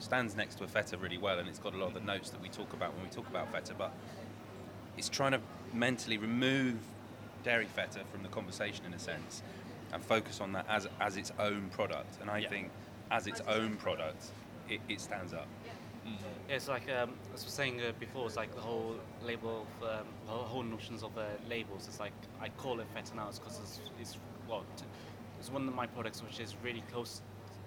stands 0.05 0.37
next 0.37 0.57
to 0.57 0.65
a 0.65 0.69
feta 0.69 0.97
really 0.99 1.19
well, 1.19 1.39
and 1.39 1.49
it's 1.49 1.59
got 1.59 1.75
a 1.75 1.77
lot 1.79 1.89
of 1.89 1.95
the 1.95 2.01
notes 2.01 2.31
that 2.31 2.41
we 2.41 2.49
talk 2.49 2.73
about 2.75 2.95
when 2.95 3.03
we 3.05 3.11
talk 3.11 3.27
about 3.29 3.51
feta, 3.53 3.75
but 3.77 3.93
it's 4.97 5.09
trying 5.09 5.33
to 5.33 5.41
mentally 5.73 6.19
remove 6.19 6.77
dairy 7.43 7.65
feta 7.67 8.01
from 8.13 8.23
the 8.23 8.29
conversation 8.29 8.85
in 8.85 8.93
a 8.95 8.99
sense 8.99 9.43
and 9.93 10.05
focus 10.05 10.41
on 10.41 10.53
that 10.53 10.67
as, 10.69 10.87
as 11.01 11.17
its 11.17 11.33
own 11.39 11.69
product. 11.71 12.21
And 12.21 12.31
I 12.31 12.39
Yeah. 12.39 12.49
think 12.49 12.71
as 13.11 13.27
its 13.27 13.41
own 13.49 13.77
product, 13.77 14.27
it, 14.69 14.81
it 14.89 15.01
stands 15.01 15.33
up. 15.33 15.47
Yeah, 16.05 16.11
it's 16.55 16.69
like 16.69 16.89
um, 16.91 17.13
as 17.35 17.43
I 17.43 17.45
was 17.47 17.53
saying 17.55 17.81
uh, 17.81 17.93
before, 17.99 18.27
it's 18.27 18.37
like 18.37 18.55
the 18.55 18.61
whole 18.61 18.97
label, 19.25 19.67
of, 19.81 19.89
um, 20.01 20.07
the 20.27 20.33
whole- 20.33 20.63
notions 20.63 21.03
of 21.03 21.17
uh, 21.17 21.25
labels. 21.49 21.87
It's 21.89 22.01
like 22.01 22.13
I 22.41 22.49
call 22.51 22.81
it 22.81 22.87
feta 22.95 23.17
now 23.17 23.31
because 23.33 23.59
it's, 23.61 23.81
it's 24.01 24.19
what 24.47 24.65
it's 25.41 25.51
one 25.51 25.67
of 25.67 25.75
my 25.75 25.87
products 25.87 26.23
which 26.23 26.41
is 26.41 26.55
really 26.63 26.83
close 26.93 27.21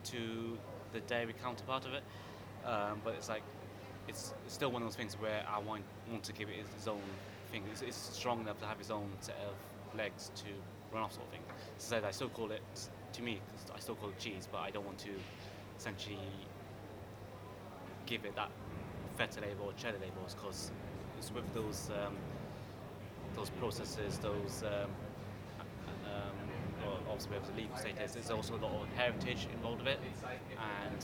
to 0.05 0.57
the 0.93 0.99
dairy 1.01 1.33
counterpart 1.43 1.85
of 1.85 1.93
it. 1.93 2.03
Um, 2.67 3.01
but 3.03 3.15
it's 3.15 3.29
like 3.29 3.43
it's, 4.07 4.33
still 4.47 4.71
one 4.71 4.81
of 4.81 4.87
those 4.87 4.95
things 4.95 5.15
where 5.15 5.43
I 5.49 5.59
want 5.59 5.83
want 6.11 6.23
to 6.23 6.33
give 6.33 6.49
it 6.49 6.55
its 6.75 6.87
own 6.87 7.01
thing. 7.51 7.63
It's, 7.71 7.81
it's 7.81 7.97
strong 7.97 8.41
enough 8.41 8.59
to 8.59 8.65
have 8.65 8.79
its 8.79 8.91
own 8.91 9.09
set 9.21 9.35
of 9.47 9.97
legs 9.97 10.31
to 10.35 10.43
run 10.93 11.03
off, 11.03 11.13
sort 11.13 11.25
of 11.25 11.31
thing. 11.31 11.41
So 11.77 12.01
I 12.05 12.11
still 12.11 12.29
call 12.29 12.51
it 12.51 12.61
to 13.13 13.21
me 13.21 13.39
I 13.73 13.79
still 13.79 13.95
call 13.95 14.09
it 14.09 14.19
cheese, 14.19 14.47
but 14.51 14.59
I 14.59 14.71
don't 14.71 14.85
want 14.85 14.99
to 14.99 15.11
essentially 15.77 16.19
give 18.05 18.25
it 18.25 18.35
that 18.35 18.51
feta 19.17 19.41
label 19.41 19.65
or 19.65 19.73
cheddar 19.73 19.99
labels 19.99 20.35
because 20.35 20.71
it's 21.17 21.31
with 21.31 21.51
those 21.53 21.89
um, 22.05 22.15
those 23.35 23.49
processes, 23.51 24.17
those 24.19 24.63
um, 24.63 24.89
obviously 27.09 27.37
with 27.37 27.47
the 27.47 27.61
legal 27.61 27.77
status, 27.77 28.13
there's 28.13 28.31
also 28.31 28.55
a 28.55 28.61
lot 28.61 28.71
of 28.81 28.87
heritage 28.95 29.47
involved 29.53 29.79
with 29.79 29.93
it, 29.93 29.99
and 30.57 31.03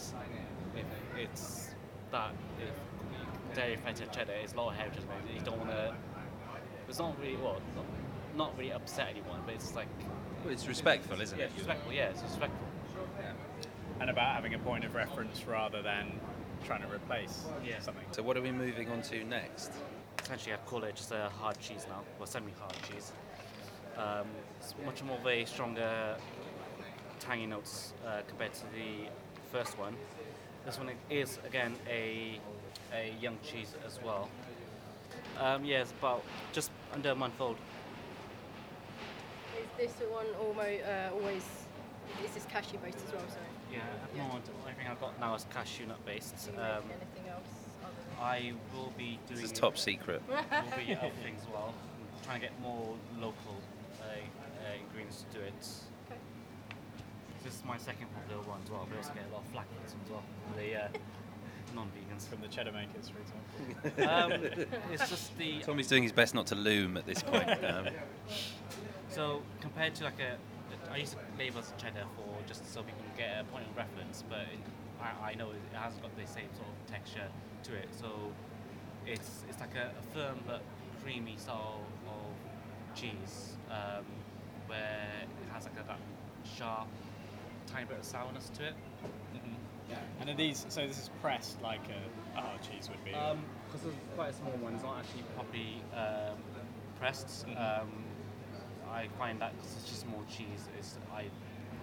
if 0.76 0.86
it's 1.18 1.70
that 2.12 2.32
if 2.60 3.56
dairy 3.56 3.78
feta 3.78 4.06
cheddar 4.08 4.34
is 4.44 4.54
a 4.54 4.58
lot 4.58 4.72
of 4.72 4.78
heritage, 4.78 5.02
involved, 5.02 5.24
you 5.34 5.42
don't 5.42 5.58
want 5.60 5.72
to. 5.72 5.96
It's 6.88 7.00
not 7.00 7.20
really 7.20 7.38
well, 7.38 7.62
not, 7.76 7.86
not 8.36 8.58
really 8.58 8.72
upset 8.72 9.08
anyone, 9.10 9.42
but 9.46 9.56
it's 9.56 9.74
like 9.76 9.88
Well, 10.44 10.54
it's 10.54 10.68
respectful, 10.68 11.20
isn't 11.22 11.38
yeah, 11.38 11.46
it? 11.46 11.48
it's 11.48 11.58
respectful. 11.60 11.94
Yeah, 11.94 12.10
it's 12.10 12.22
respectful. 12.22 12.68
And 14.00 14.10
about 14.10 14.36
having 14.36 14.54
a 14.54 14.60
point 14.60 14.84
of 14.84 14.94
reference 14.96 15.46
rather 15.46 15.82
than 15.82 16.20
trying 16.66 16.82
to 16.82 16.88
replace 16.94 17.46
Yeah. 17.66 17.80
something. 17.80 18.06
So 18.12 18.22
what 18.22 18.38
are 18.38 18.42
we 18.42 18.52
moving 18.52 18.90
on 18.90 19.02
to 19.04 19.24
next? 19.24 19.72
essentially 20.24 20.54
I'd 20.54 20.66
call 20.66 20.84
it 20.86 20.96
just 20.96 21.12
a 21.12 21.30
hard 21.38 21.60
cheese 21.60 21.86
now, 21.90 22.02
or 22.20 22.26
semi-hard 22.26 22.76
cheese. 22.90 23.12
Um, 23.98 24.28
it's 24.60 24.74
much 24.86 25.04
more 25.04 25.18
of 25.18 25.28
a 25.28 25.44
stronger 25.46 26.16
tangy 27.20 27.46
notes 27.46 27.94
uh, 28.08 28.22
compared 28.28 28.54
to 28.54 28.64
the 28.74 29.10
first 29.52 29.78
one. 29.78 29.96
This 30.66 30.78
one 30.78 30.92
is 31.10 31.40
again 31.46 31.76
a 31.90 32.40
a 32.94 33.14
young 33.20 33.38
cheese 33.44 33.74
as 33.86 34.00
well. 34.02 34.30
Um, 35.40 35.66
yeah, 35.66 35.82
it's 35.82 35.92
about 35.92 36.24
just 36.54 36.72
under 36.94 37.10
a 37.10 37.16
month 37.16 37.40
old. 37.40 37.58
Is 39.80 39.92
this 39.92 40.08
one 40.10 40.28
almost 40.40 40.84
uh, 40.84 41.14
always? 41.14 41.44
Is 42.24 42.32
this 42.32 42.46
cashew 42.46 42.78
based 42.78 42.98
as 43.08 43.14
well? 43.14 43.24
Sorry. 43.28 43.46
Yeah, 43.74 43.80
at 43.80 44.12
the 44.12 44.18
moment 44.20 44.46
everything 44.62 44.92
I've 44.92 45.02
got 45.02 45.20
now 45.20 45.36
is 45.36 45.46
cashew 45.54 45.86
nut 45.88 46.06
based. 46.06 46.50
Um, 46.50 46.56
anything 46.56 47.30
else 47.30 47.44
other? 47.84 48.22
I 48.22 48.54
will 48.74 48.94
be 48.98 49.20
doing. 49.28 49.42
This 49.42 49.52
is 49.52 49.52
top 49.52 49.78
secret. 49.78 50.22
will 50.30 50.38
be 50.86 50.96
other 50.96 51.12
things 51.24 51.42
as 51.42 51.50
well. 51.52 51.74
I'm 51.74 52.26
trying 52.26 52.40
to 52.40 52.48
get 52.48 52.62
more 52.62 52.96
local 53.20 53.56
uh, 54.00 54.06
uh, 54.06 54.80
ingredients 54.80 55.26
to 55.32 55.40
do 55.40 55.44
it. 55.44 55.68
Okay. 57.54 57.60
This 57.60 57.60
is 57.60 57.66
my 57.66 57.78
second 57.78 58.08
popular 58.14 58.42
one 58.44 58.60
as 58.64 58.72
well. 58.72 58.88
We 58.90 58.98
also 58.98 59.14
get 59.14 59.24
a 59.30 59.34
lot 59.34 59.44
of 59.44 59.52
flack 59.52 59.68
for 59.70 59.84
this 59.84 59.94
one 59.94 60.02
as 60.06 60.12
well. 60.12 60.24
from 60.48 60.58
The 60.58 60.76
uh, 60.76 60.88
non-vegans. 61.76 62.28
From 62.28 62.42
the 62.42 62.48
cheddar 62.48 62.72
makers, 62.72 63.10
for 63.10 63.20
example. 63.20 63.44
Um, 64.04 64.32
it's 64.92 65.10
just 65.10 65.38
the 65.38 65.60
Tommy's 65.60 65.88
doing 65.88 66.04
his 66.04 66.12
best 66.12 66.34
not 66.34 66.48
to 66.48 66.56
loom 66.56 66.98
at 66.98 67.06
this 67.06 67.22
point. 67.22 67.48
Um, 67.64 67.88
so 69.10 69.42
compared 69.62 69.94
to 69.96 70.04
like 70.06 70.20
a, 70.20 70.38
I 70.92 70.98
used 70.98 71.14
to 71.14 71.20
label 71.38 71.60
as 71.60 71.74
cheddar 71.78 72.06
for 72.16 72.48
just 72.48 72.72
so 72.74 72.82
people 72.82 73.04
can 73.16 73.18
get 73.18 73.42
a 73.42 73.44
point 73.46 73.66
of 73.70 73.78
reference, 73.78 74.24
but 74.28 74.40
it, 74.40 74.60
I, 75.00 75.32
I 75.32 75.36
know 75.36 75.50
it 75.52 75.78
hasn't 75.78 76.02
got 76.02 76.16
the 76.18 76.26
same 76.26 76.50
sort 76.56 76.68
of 76.68 76.92
texture 76.92 77.28
to 77.64 77.76
it. 77.76 77.90
So 78.00 78.08
it's 79.06 79.44
it's 79.50 79.60
like 79.60 79.76
a, 79.76 79.92
a 80.00 80.04
firm 80.16 80.40
but 80.48 80.62
creamy 81.04 81.36
style 81.38 81.82
of 82.08 82.96
cheese, 83.00 83.58
um, 83.70 84.06
where 84.68 85.10
it 85.22 85.54
has 85.54 85.66
like 85.66 85.80
a, 85.80 85.88
that 85.88 86.00
sharp, 86.58 86.88
tiny 87.74 87.86
bit 87.86 87.98
of 87.98 88.06
sourness 88.06 88.50
to 88.58 88.68
it. 88.68 88.74
hmm 89.34 89.56
And 90.22 90.30
are 90.30 90.36
these? 90.36 90.66
So 90.70 90.88
this 90.88 91.00
is 91.00 91.10
pressed 91.22 91.62
like 91.62 91.82
a, 91.90 92.40
hard 92.40 92.62
cheese 92.62 92.90
would 92.90 93.04
be. 93.04 93.12
Because 93.12 93.88
it's 93.88 93.96
quite 94.16 94.30
a 94.30 94.34
small 94.34 94.54
one, 94.62 94.74
it's 94.76 94.84
not 94.84 95.00
actually 95.00 95.24
properly 95.36 95.82
um, 95.96 96.38
pressed. 97.00 97.48
Mhm. 97.48 97.58
Um, 97.58 97.90
I 98.92 99.08
find 99.18 99.42
that 99.42 99.56
because 99.58 99.76
it's 99.78 99.90
just 99.90 100.02
small 100.02 100.24
cheese, 100.30 100.70
is 100.80 100.98
I 101.12 101.26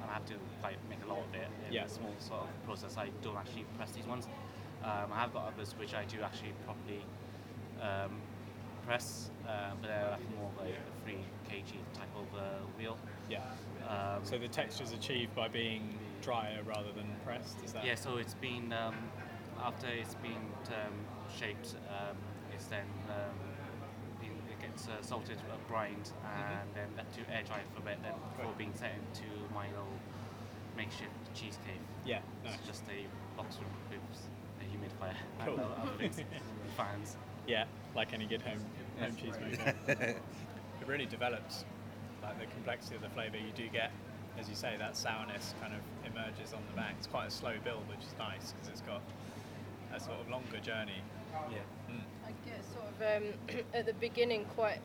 I 0.09 0.13
have 0.15 0.25
to 0.27 0.35
like 0.63 0.77
make 0.89 1.03
a 1.05 1.09
lot 1.09 1.19
of 1.27 1.35
it 1.35 1.49
in 1.67 1.73
Yeah. 1.75 1.85
a 1.85 1.89
small 1.89 2.15
sort 2.19 2.43
of 2.43 2.49
process. 2.65 2.97
I 2.97 3.11
don't 3.23 3.37
actually 3.37 3.65
press 3.77 3.91
these 3.93 4.07
ones. 4.07 4.27
Um, 4.83 5.13
I 5.13 5.21
have 5.21 5.33
got 5.33 5.45
others 5.53 5.75
which 5.79 5.93
I 5.95 6.05
do 6.05 6.23
actually 6.23 6.53
properly 6.65 7.03
um, 7.83 8.13
press, 8.87 9.31
uh, 9.47 9.75
but 9.81 9.89
they're 9.89 10.11
like 10.11 10.37
more 10.37 10.51
like 10.59 10.75
a 10.75 11.05
three 11.05 11.23
kg 11.49 11.71
type 11.99 12.15
of 12.17 12.27
uh, 12.39 12.43
wheel. 12.79 12.97
Yeah. 13.31 13.39
Um, 13.89 14.25
So 14.25 14.37
the 14.39 14.49
texture 14.49 14.85
is 14.85 14.93
achieved 14.93 15.35
by 15.35 15.49
being 15.49 15.99
drier 16.23 16.61
rather 16.67 16.93
than 16.95 17.07
pressed. 17.25 17.57
Is 17.65 17.73
that? 17.73 17.85
Yeah, 17.85 17.95
so 17.95 18.17
it's 18.19 18.35
been 18.35 18.73
um, 18.73 18.95
after 19.63 19.87
it's 19.89 20.15
been 20.17 20.45
um, 20.69 20.95
shaped, 21.39 21.75
um, 21.89 22.17
it's 22.55 22.67
then 22.67 22.85
um, 23.09 23.37
been, 24.21 24.37
it 24.51 24.61
gets 24.61 24.87
uh, 24.89 25.01
salted, 25.01 25.39
uh, 25.51 25.57
brined, 25.69 26.11
and 26.25 26.69
then 26.75 26.89
left 26.97 27.15
to 27.15 27.21
air 27.35 27.43
dry 27.47 27.61
for 27.75 27.81
a 27.81 27.85
bit, 27.85 28.03
then 28.03 28.13
before 28.31 28.47
Right. 28.51 28.59
being 28.59 28.75
sent 28.75 28.93
into 28.95 29.27
my 29.55 29.67
little 29.69 29.97
makeshift 30.77 31.17
cheese 31.35 31.59
cave. 31.67 31.81
Yeah. 32.05 32.21
Nice. 32.45 32.55
It's 32.59 32.67
just 32.67 32.83
a 32.91 33.07
box 33.37 33.57
room 33.59 33.71
with 33.91 34.29
a 34.61 34.65
humidifier 34.65 35.15
Cool. 35.47 35.55
and 35.55 35.65
other 35.83 35.97
things, 35.99 36.21
fans. 36.77 37.17
Yeah, 37.47 37.65
like 37.97 38.13
any 38.13 38.27
good 38.27 38.43
home 38.43 38.61
home 39.01 39.17
cheese 39.17 39.35
maker. 39.41 39.75
it 39.89 40.87
really 40.87 41.07
develops 41.07 41.65
like 42.23 42.39
the 42.39 42.47
complexity 42.47 42.97
of 42.97 43.03
the 43.03 43.11
flavour. 43.11 43.37
You 43.37 43.53
do 43.55 43.69
get, 43.69 43.91
as 44.39 44.49
you 44.49 44.55
say, 44.55 44.77
that 44.79 44.97
sourness 44.97 45.55
kind 45.61 45.73
of 45.75 45.81
emerges 46.11 46.53
on 46.53 46.61
the 46.71 46.77
back. 46.77 46.95
It's 46.99 47.07
quite 47.07 47.27
a 47.29 47.31
slow 47.31 47.55
build, 47.65 47.89
which 47.89 48.01
is 48.01 48.15
nice 48.19 48.53
because 48.53 48.69
it's 48.69 48.83
got 48.83 49.01
a 49.95 50.01
sort 50.01 50.21
of 50.21 50.29
longer 50.31 50.59
journey. 50.59 51.03
Yeah. 51.51 51.59
Mm. 51.91 52.01
I 52.27 52.33
get 52.49 52.61
sort 52.73 52.87
of 52.87 53.23
um, 53.23 53.35
at 53.75 53.87
the 53.87 53.95
beginning 53.95 54.45
quite 54.57 54.81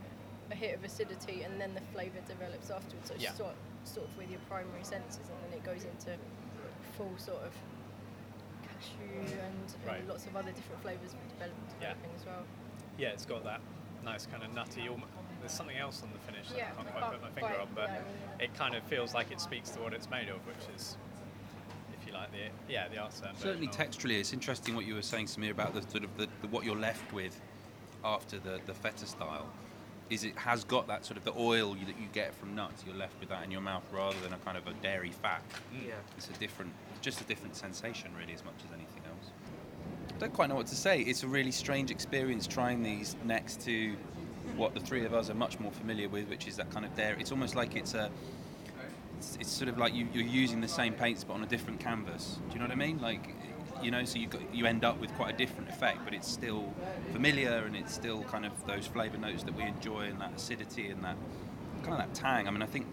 a 0.52 0.56
hit 0.56 0.76
of 0.76 0.84
acidity, 0.84 1.44
and 1.44 1.60
then 1.60 1.74
the 1.74 1.82
flavour 1.94 2.20
develops 2.28 2.70
afterwards. 2.70 3.10
So 3.10 3.16
it's 3.16 3.24
Yeah. 3.24 3.34
sort 3.34 3.56
sort 3.84 4.08
of 4.08 4.18
with 4.18 4.30
your 4.32 4.40
primary 4.50 4.84
senses, 4.84 5.30
and 5.30 5.38
then 5.52 5.60
it 5.60 5.64
goes 5.64 5.84
into 5.86 6.18
full 6.98 7.14
sort 7.18 7.42
of 7.44 7.54
cashew 8.64 9.22
and, 9.46 9.94
and 9.96 10.08
lots 10.08 10.26
of 10.26 10.36
other 10.36 10.52
different 10.52 10.82
flavours 10.82 11.12
develop, 11.34 11.54
Yeah. 11.82 11.94
developing 11.94 12.12
as 12.20 12.26
well. 12.26 12.44
Yeah, 12.98 13.10
it's 13.10 13.26
got 13.26 13.44
that 13.44 13.62
nice 14.06 14.26
kind 14.28 14.44
of 14.44 14.54
nutty. 14.54 14.88
almo- 14.88 15.08
There's 15.42 15.52
something 15.52 15.78
else 15.78 16.02
on 16.04 16.10
the 16.14 16.20
finish 16.32 16.48
that 16.50 16.58
Yeah, 16.58 16.70
I 16.72 16.84
can't 16.84 16.92
quite 16.96 17.12
put 17.12 17.22
my 17.22 17.30
finger 17.30 17.50
quite- 17.56 17.60
on, 17.60 17.68
but 17.76 17.90
yeah, 17.90 18.00
yeah. 18.40 18.46
it 18.46 18.54
kind 18.56 18.76
of 18.76 18.84
feels 18.84 19.14
like 19.14 19.32
it 19.32 19.42
speaks 19.42 19.70
to 19.72 19.80
what 19.82 19.94
it's 19.94 20.10
made 20.10 20.30
of, 20.30 20.46
which 20.48 20.66
is, 20.76 20.98
if 22.00 22.08
you 22.08 22.14
like, 22.14 22.32
the 22.32 22.50
yeah 22.72 22.88
the 22.88 22.98
Arsene 23.00 23.30
certainly 23.38 23.68
texturally, 23.68 24.20
it's 24.20 24.34
interesting 24.34 24.76
what 24.76 24.86
you 24.86 24.96
were 24.96 25.02
saying, 25.02 25.26
Sumear, 25.28 25.52
about 25.52 25.74
the 25.74 25.82
sort 25.92 26.04
of 26.04 26.16
the, 26.18 26.28
the 26.42 26.48
what 26.48 26.64
you're 26.64 26.78
left 26.78 27.12
with 27.14 27.40
after 28.04 28.40
the, 28.40 28.60
the 28.66 28.74
feta 28.74 29.06
style. 29.06 29.48
Is 30.08 30.24
it 30.24 30.36
has 30.38 30.64
got 30.64 30.86
that 30.88 31.04
sort 31.04 31.18
of 31.18 31.24
the 31.24 31.34
oil 31.36 31.76
you, 31.76 31.84
that 31.88 32.00
you 32.00 32.06
get 32.14 32.36
from 32.36 32.54
nuts. 32.54 32.84
You're 32.86 32.96
left 32.96 33.20
with 33.20 33.30
that 33.30 33.44
in 33.44 33.50
your 33.50 33.62
mouth 33.62 33.82
rather 33.92 34.16
than 34.22 34.34
a 34.34 34.38
kind 34.38 34.56
of 34.56 34.68
a 34.68 34.74
dairy 34.74 35.10
fat. 35.10 35.42
Mm. 35.74 35.88
Yeah. 35.88 35.94
It's 36.16 36.30
a 36.30 36.34
different, 36.34 36.72
just 37.02 37.22
a 37.22 37.24
different 37.24 37.56
sensation, 37.56 38.12
really, 38.16 38.34
as 38.34 38.46
much 38.46 38.54
as 38.64 38.72
anything 38.72 39.02
else. 39.02 39.05
I 39.05 39.05
don't 40.20 40.34
quite 40.34 40.50
know 40.50 40.56
what 40.56 40.68
to 40.68 40.76
say. 40.76 41.02
It's 41.02 41.24
a 41.24 41.28
really 41.28 41.52
strange 41.52 41.92
experience 41.92 42.48
trying 42.48 42.84
these 42.84 43.16
next 43.26 43.62
to 43.62 43.96
what 44.56 44.74
the 44.74 44.80
three 44.80 45.06
of 45.06 45.14
us 45.14 45.30
are 45.30 45.36
much 45.36 45.60
more 45.60 45.72
familiar 45.72 46.08
with, 46.08 46.30
which 46.30 46.48
is 46.48 46.56
that 46.58 46.70
kind 46.72 46.86
of 46.86 46.96
dairy. 46.96 47.18
It's 47.20 47.32
almost 47.32 47.56
like 47.56 47.76
it's 47.76 47.94
a, 47.94 48.10
it's, 49.18 49.38
it's 49.40 49.52
sort 49.52 49.70
of 49.70 49.78
like 49.78 49.94
you, 49.94 50.08
you're 50.14 50.24
using 50.24 50.62
the 50.62 50.68
same 50.68 50.94
paints 50.94 51.24
but 51.24 51.34
on 51.34 51.44
a 51.44 51.48
different 51.48 51.80
canvas. 51.80 52.40
Do 52.48 52.54
you 52.54 52.60
know 52.60 52.66
what 52.66 52.72
I 52.72 52.76
mean? 52.76 53.00
Like, 53.02 53.36
you 53.82 53.92
know, 53.92 54.06
so 54.06 54.18
you 54.18 54.30
you 54.54 54.66
end 54.66 54.86
up 54.86 55.00
with 55.02 55.14
quite 55.16 55.34
a 55.34 55.38
different 55.38 55.70
effect, 55.70 56.00
but 56.06 56.14
it's 56.14 56.32
still 56.32 56.74
familiar 57.12 57.64
and 57.66 57.76
it's 57.76 57.94
still 57.94 58.24
kind 58.24 58.46
of 58.46 58.52
those 58.66 58.88
flavour 58.88 59.18
notes 59.18 59.44
that 59.44 59.56
we 59.56 59.64
enjoy 59.64 60.06
and 60.06 60.20
that 60.22 60.34
acidity 60.36 60.88
and 60.88 61.04
that 61.04 61.18
kind 61.84 61.94
of 61.94 62.00
that 62.00 62.14
tang. 62.14 62.48
I 62.48 62.52
mean, 62.52 62.62
I 62.62 62.68
think 62.68 62.88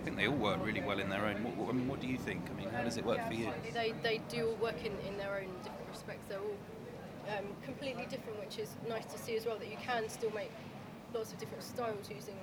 I 0.00 0.02
think 0.02 0.16
they 0.16 0.28
all 0.28 0.36
work 0.36 0.64
really 0.64 0.80
well 0.80 0.98
in 0.98 1.10
their 1.10 1.26
own. 1.26 1.36
What, 1.44 1.68
I 1.68 1.72
mean, 1.72 1.86
what 1.86 2.00
do 2.00 2.08
you 2.08 2.16
think? 2.16 2.40
I 2.48 2.58
mean, 2.58 2.70
how 2.70 2.82
does 2.82 2.96
it 2.96 3.04
work 3.04 3.20
for 3.26 3.34
you? 3.34 3.50
They, 3.74 3.92
they 4.02 4.22
do 4.30 4.48
all 4.48 4.54
work 4.54 4.80
in, 4.82 4.92
in 5.06 5.18
their 5.18 5.36
own 5.36 5.52
different 5.62 5.88
respects. 5.90 6.24
They're 6.26 6.40
all 6.40 7.36
um, 7.36 7.44
completely 7.62 8.06
different, 8.08 8.40
which 8.40 8.58
is 8.58 8.70
nice 8.88 9.04
to 9.12 9.18
see 9.18 9.36
as 9.36 9.44
well. 9.44 9.58
That 9.58 9.70
you 9.70 9.76
can 9.84 10.08
still 10.08 10.30
make 10.30 10.50
lots 11.12 11.32
of 11.32 11.38
different 11.38 11.62
styles 11.62 12.08
using 12.08 12.36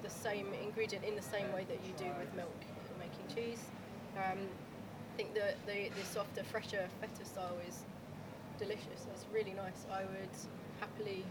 the 0.00 0.08
same 0.08 0.46
ingredient 0.64 1.04
in 1.04 1.14
the 1.14 1.22
same 1.22 1.52
way 1.52 1.66
that 1.68 1.78
you 1.84 1.92
do 1.98 2.08
with 2.18 2.32
milk 2.34 2.56
in 2.64 2.96
making 2.98 3.26
cheese. 3.34 3.64
Um, 4.16 4.38
I 5.12 5.16
think 5.16 5.34
the, 5.34 5.52
the, 5.66 5.90
the 5.90 6.06
softer, 6.06 6.42
fresher 6.44 6.88
feta 7.02 7.24
style 7.28 7.58
is 7.68 7.84
delicious. 8.58 9.04
It's 9.12 9.26
really 9.30 9.52
nice. 9.52 9.84
I 9.92 10.04
would 10.04 10.36
happily 10.80 11.24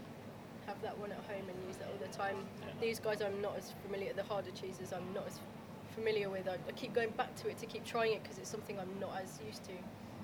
have 0.68 0.80
that 0.82 0.98
one 0.98 1.10
at 1.10 1.18
home 1.24 1.48
and 1.48 1.56
use 1.66 1.76
that 1.78 1.88
all 1.88 1.98
the 1.98 2.14
time. 2.16 2.36
These 2.80 3.00
guys 3.00 3.22
I'm 3.22 3.40
not 3.40 3.56
as 3.56 3.72
familiar, 3.84 4.12
the 4.12 4.22
harder 4.22 4.50
cheeses 4.50 4.92
I'm 4.92 5.12
not 5.14 5.26
as 5.26 5.40
familiar 5.94 6.28
with. 6.28 6.46
I, 6.46 6.58
I 6.68 6.72
keep 6.72 6.92
going 6.92 7.10
back 7.16 7.34
to 7.36 7.48
it 7.48 7.58
to 7.58 7.66
keep 7.66 7.84
trying 7.84 8.12
it 8.12 8.22
because 8.22 8.38
it's 8.38 8.50
something 8.50 8.78
I'm 8.78 9.00
not 9.00 9.12
as 9.22 9.40
used 9.44 9.64
to. 9.64 9.72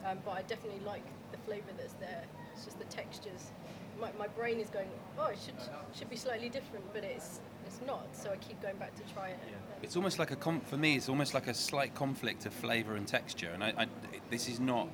Um, 0.07 0.19
but 0.25 0.33
I 0.33 0.43
definitely 0.43 0.85
like 0.85 1.03
the 1.33 1.39
flavour 1.39 1.73
that's 1.79 1.95
there. 1.95 2.23
It's 2.53 2.67
just 2.67 2.79
the 2.79 2.85
textures. 2.85 3.53
My, 3.99 4.11
my 4.19 4.29
brain 4.29 4.61
is 4.61 4.69
going, 4.69 4.89
oh, 5.19 5.27
it 5.27 5.39
should 5.43 5.55
should 5.97 6.11
be 6.11 6.17
slightly 6.17 6.51
different, 6.51 6.85
but 6.93 7.05
it's 7.05 7.41
it's 7.67 7.81
not. 7.87 8.07
So 8.13 8.31
I 8.31 8.37
keep 8.37 8.61
going 8.61 8.77
back 8.77 8.95
to 8.97 9.15
try 9.15 9.29
it. 9.29 9.39
Yeah. 9.49 9.57
It's 9.83 9.97
almost 9.97 10.19
like 10.19 10.31
a 10.31 10.37
com- 10.37 10.61
for 10.61 10.77
me. 10.77 10.97
It's 10.97 11.09
almost 11.09 11.33
like 11.33 11.47
a 11.47 11.55
slight 11.55 11.95
conflict 11.95 12.45
of 12.45 12.53
flavour 12.53 12.97
and 12.97 13.07
texture. 13.07 13.51
And 13.55 13.65
I, 13.65 13.73
I, 13.79 13.87
this 14.31 14.49
is 14.49 14.61
not. 14.61 14.89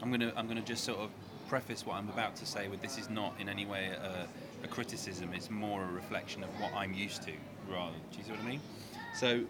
I'm 0.00 0.10
gonna 0.10 0.32
I'm 0.36 0.48
gonna 0.48 0.62
just 0.62 0.84
sort 0.84 1.00
of 1.00 1.10
preface 1.48 1.86
what 1.86 1.96
I'm 1.96 2.08
about 2.08 2.36
to 2.36 2.46
say 2.46 2.68
with 2.68 2.80
this 2.82 2.98
is 2.98 3.10
not 3.10 3.34
in 3.38 3.48
any 3.48 3.66
way 3.66 3.90
a, 3.90 4.26
a 4.64 4.68
criticism. 4.68 5.30
It's 5.34 5.50
more 5.50 5.82
a 5.82 5.92
reflection 5.92 6.42
of 6.42 6.50
what 6.60 6.72
I'm 6.74 6.92
used 6.94 7.22
to. 7.22 7.32
Rather, 7.70 7.96
do 8.10 8.18
you 8.18 8.24
see 8.24 8.30
what 8.30 8.40
I 8.40 8.44
mean? 8.44 8.60
So 9.14 9.44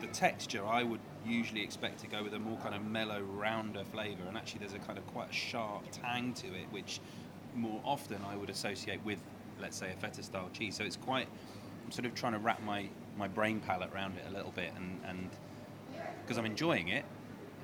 the 0.00 0.06
texture 0.08 0.64
I 0.66 0.82
would 0.82 1.00
usually 1.26 1.62
expect 1.62 2.00
to 2.00 2.06
go 2.06 2.22
with 2.22 2.34
a 2.34 2.38
more 2.38 2.56
kind 2.58 2.74
of 2.74 2.84
mellow, 2.84 3.20
rounder 3.20 3.84
flavour, 3.92 4.22
and 4.26 4.36
actually 4.36 4.60
there's 4.60 4.72
a 4.72 4.78
kind 4.78 4.98
of 4.98 5.06
quite 5.08 5.30
a 5.30 5.32
sharp 5.32 5.84
tang 5.92 6.32
to 6.34 6.46
it, 6.48 6.66
which 6.70 7.00
more 7.54 7.80
often 7.84 8.18
I 8.28 8.36
would 8.36 8.50
associate 8.50 9.04
with, 9.04 9.18
let's 9.60 9.76
say, 9.76 9.90
a 9.90 9.94
feta 9.94 10.22
style 10.22 10.48
cheese. 10.52 10.76
So 10.76 10.84
it's 10.84 10.96
quite. 10.96 11.28
I'm 11.84 11.92
sort 11.92 12.06
of 12.06 12.14
trying 12.14 12.32
to 12.32 12.38
wrap 12.38 12.62
my 12.62 12.88
my 13.18 13.28
brain 13.28 13.60
palette 13.60 13.90
around 13.92 14.16
it 14.16 14.24
a 14.28 14.32
little 14.32 14.52
bit, 14.52 14.72
and 14.76 15.00
and 15.06 15.30
because 16.22 16.38
I'm 16.38 16.46
enjoying 16.46 16.88
it, 16.88 17.04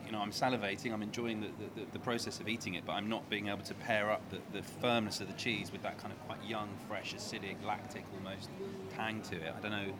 you 0.07 0.13
know, 0.13 0.21
I'm 0.21 0.31
salivating, 0.31 0.93
I'm 0.93 1.03
enjoying 1.03 1.41
the, 1.41 1.49
the, 1.75 1.87
the, 1.93 1.99
process 1.99 2.39
of 2.39 2.49
eating 2.49 2.75
it, 2.75 2.87
but 2.87 2.93
I'm 2.93 3.09
not 3.09 3.29
being 3.29 3.49
able 3.49 3.65
to 3.65 3.75
pair 3.75 4.11
up 4.11 4.23
the, 4.31 4.39
the 4.53 4.63
firmness 4.63 5.21
of 5.21 5.27
the 5.27 5.35
cheese 5.35 5.73
with 5.73 5.83
that 5.83 5.99
kind 5.99 6.13
of 6.13 6.27
quite 6.27 6.43
young, 6.45 6.69
fresh, 6.89 7.15
acidic, 7.15 7.63
lactic 7.65 8.05
almost 8.15 8.49
tang 8.95 9.21
to 9.23 9.37
it. 9.37 9.53
I 9.57 9.61
don't 9.61 9.73
know, 9.73 9.93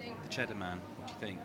the 0.00 0.28
cheddar 0.28 0.56
man, 0.56 0.80
what 0.98 1.06
do 1.06 1.12
you 1.14 1.20
think? 1.20 1.40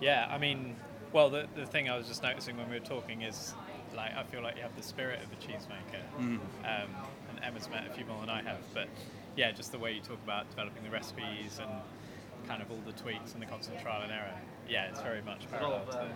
Yeah, 0.00 0.26
I 0.30 0.38
mean, 0.38 0.76
well, 1.12 1.28
the, 1.28 1.46
the 1.54 1.66
thing 1.66 1.90
I 1.90 1.98
was 1.98 2.08
just 2.08 2.22
noticing 2.22 2.56
when 2.56 2.70
we 2.70 2.78
were 2.78 2.84
talking 2.84 3.22
is, 3.22 3.54
like, 3.94 4.16
I 4.16 4.22
feel 4.22 4.42
like 4.42 4.56
you 4.56 4.62
have 4.62 4.76
the 4.76 4.82
spirit 4.82 5.20
of 5.22 5.30
a 5.32 5.36
cheesemaker. 5.36 6.02
Mm. 6.18 6.38
Um, 6.38 6.90
and 7.28 7.44
Emma's 7.44 7.68
met 7.68 7.86
a 7.86 7.92
few 7.92 8.06
more 8.06 8.20
than 8.20 8.30
I 8.30 8.42
have, 8.42 8.60
but 8.72 8.88
yeah, 9.36 9.52
just 9.52 9.72
the 9.72 9.78
way 9.78 9.92
you 9.92 10.00
talk 10.00 10.18
about 10.24 10.48
developing 10.50 10.82
the 10.84 10.90
recipes 10.90 11.60
and 11.60 11.70
kind 12.48 12.62
of 12.62 12.70
all 12.70 12.80
the 12.86 12.92
tweaks 12.92 13.34
and 13.34 13.42
the 13.42 13.46
constant 13.46 13.80
trial 13.80 14.02
and 14.02 14.12
error. 14.12 14.34
Yeah, 14.68 14.88
it's 14.88 15.00
very 15.00 15.22
much 15.22 15.50
parallel 15.50 15.82
of, 15.88 15.90
to. 15.90 16.08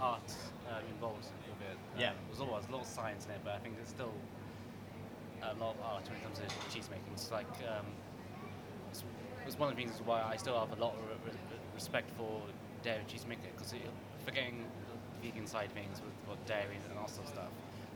Art 0.00 0.30
um, 0.70 0.82
involved 0.90 1.26
with 1.46 1.60
it. 1.68 1.76
Um, 1.94 2.00
Yeah. 2.00 2.12
There's 2.28 2.40
always 2.40 2.66
a 2.68 2.72
lot 2.72 2.82
of 2.82 2.86
science 2.86 3.26
in 3.26 3.32
it, 3.32 3.40
but 3.44 3.54
I 3.54 3.58
think 3.58 3.76
there's 3.76 3.88
still 3.88 4.12
a 5.42 5.54
lot 5.54 5.74
of 5.76 5.80
art 5.82 6.04
when 6.08 6.16
it 6.16 6.22
comes 6.22 6.38
to 6.38 6.46
cheese 6.72 6.88
making. 6.90 7.12
It's 7.12 7.30
like 7.30 7.48
um, 7.68 7.86
it's, 8.90 9.04
it's 9.46 9.58
one 9.58 9.70
of 9.70 9.76
the 9.76 9.82
reasons 9.82 10.00
why 10.04 10.22
I 10.22 10.36
still 10.36 10.58
have 10.58 10.72
a 10.76 10.80
lot 10.80 10.94
of 10.94 11.00
re- 11.24 11.32
re- 11.32 11.58
respect 11.74 12.10
for 12.16 12.42
dairy 12.82 13.04
cheese 13.08 13.24
making 13.28 13.50
because 13.56 13.74
forgetting 14.24 14.64
the 15.22 15.28
vegan 15.28 15.46
side 15.46 15.66
of 15.66 15.72
things 15.72 16.00
with, 16.28 16.46
dairy 16.46 16.76
and 16.88 16.98
also 16.98 17.20
stuff, 17.26 17.48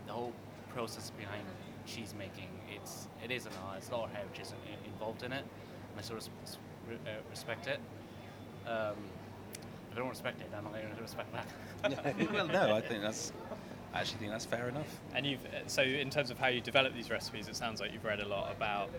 the 0.06 0.12
whole 0.12 0.32
process 0.74 1.10
behind 1.10 1.44
cheese 1.86 2.14
making, 2.18 2.48
it's 2.74 3.08
it 3.24 3.30
is 3.30 3.46
an 3.46 3.52
art. 3.66 3.78
It's 3.78 3.88
a 3.90 3.92
lot 3.96 4.04
of 4.08 4.12
heritage 4.12 4.46
involved 4.86 5.22
in 5.22 5.32
it, 5.32 5.44
and 5.44 5.98
I 5.98 6.02
sort 6.02 6.20
of 6.20 6.24
s- 6.26 6.30
s- 6.44 6.58
re- 6.88 6.96
uh, 7.06 7.20
respect 7.30 7.66
it. 7.66 7.78
Um, 8.66 8.96
I 9.94 9.98
don't 9.98 10.08
respect 10.08 10.40
it, 10.40 10.48
I'm 10.56 10.64
not 10.64 10.72
going 10.72 10.94
to 10.94 11.02
respect 11.02 11.32
back. 11.32 11.46
well, 12.32 12.48
no, 12.48 12.74
I 12.74 12.80
think 12.80 13.02
that's. 13.02 13.32
I 13.92 14.00
actually 14.00 14.18
think 14.18 14.32
that's 14.32 14.44
fair 14.44 14.68
enough. 14.68 14.88
And 15.14 15.24
you've 15.24 15.44
uh, 15.46 15.68
so 15.68 15.82
in 15.82 16.10
terms 16.10 16.30
of 16.32 16.38
how 16.38 16.48
you 16.48 16.60
develop 16.60 16.94
these 16.94 17.10
recipes, 17.10 17.46
it 17.46 17.54
sounds 17.54 17.80
like 17.80 17.92
you've 17.92 18.04
read 18.04 18.18
a 18.18 18.26
lot 18.26 18.50
about 18.50 18.90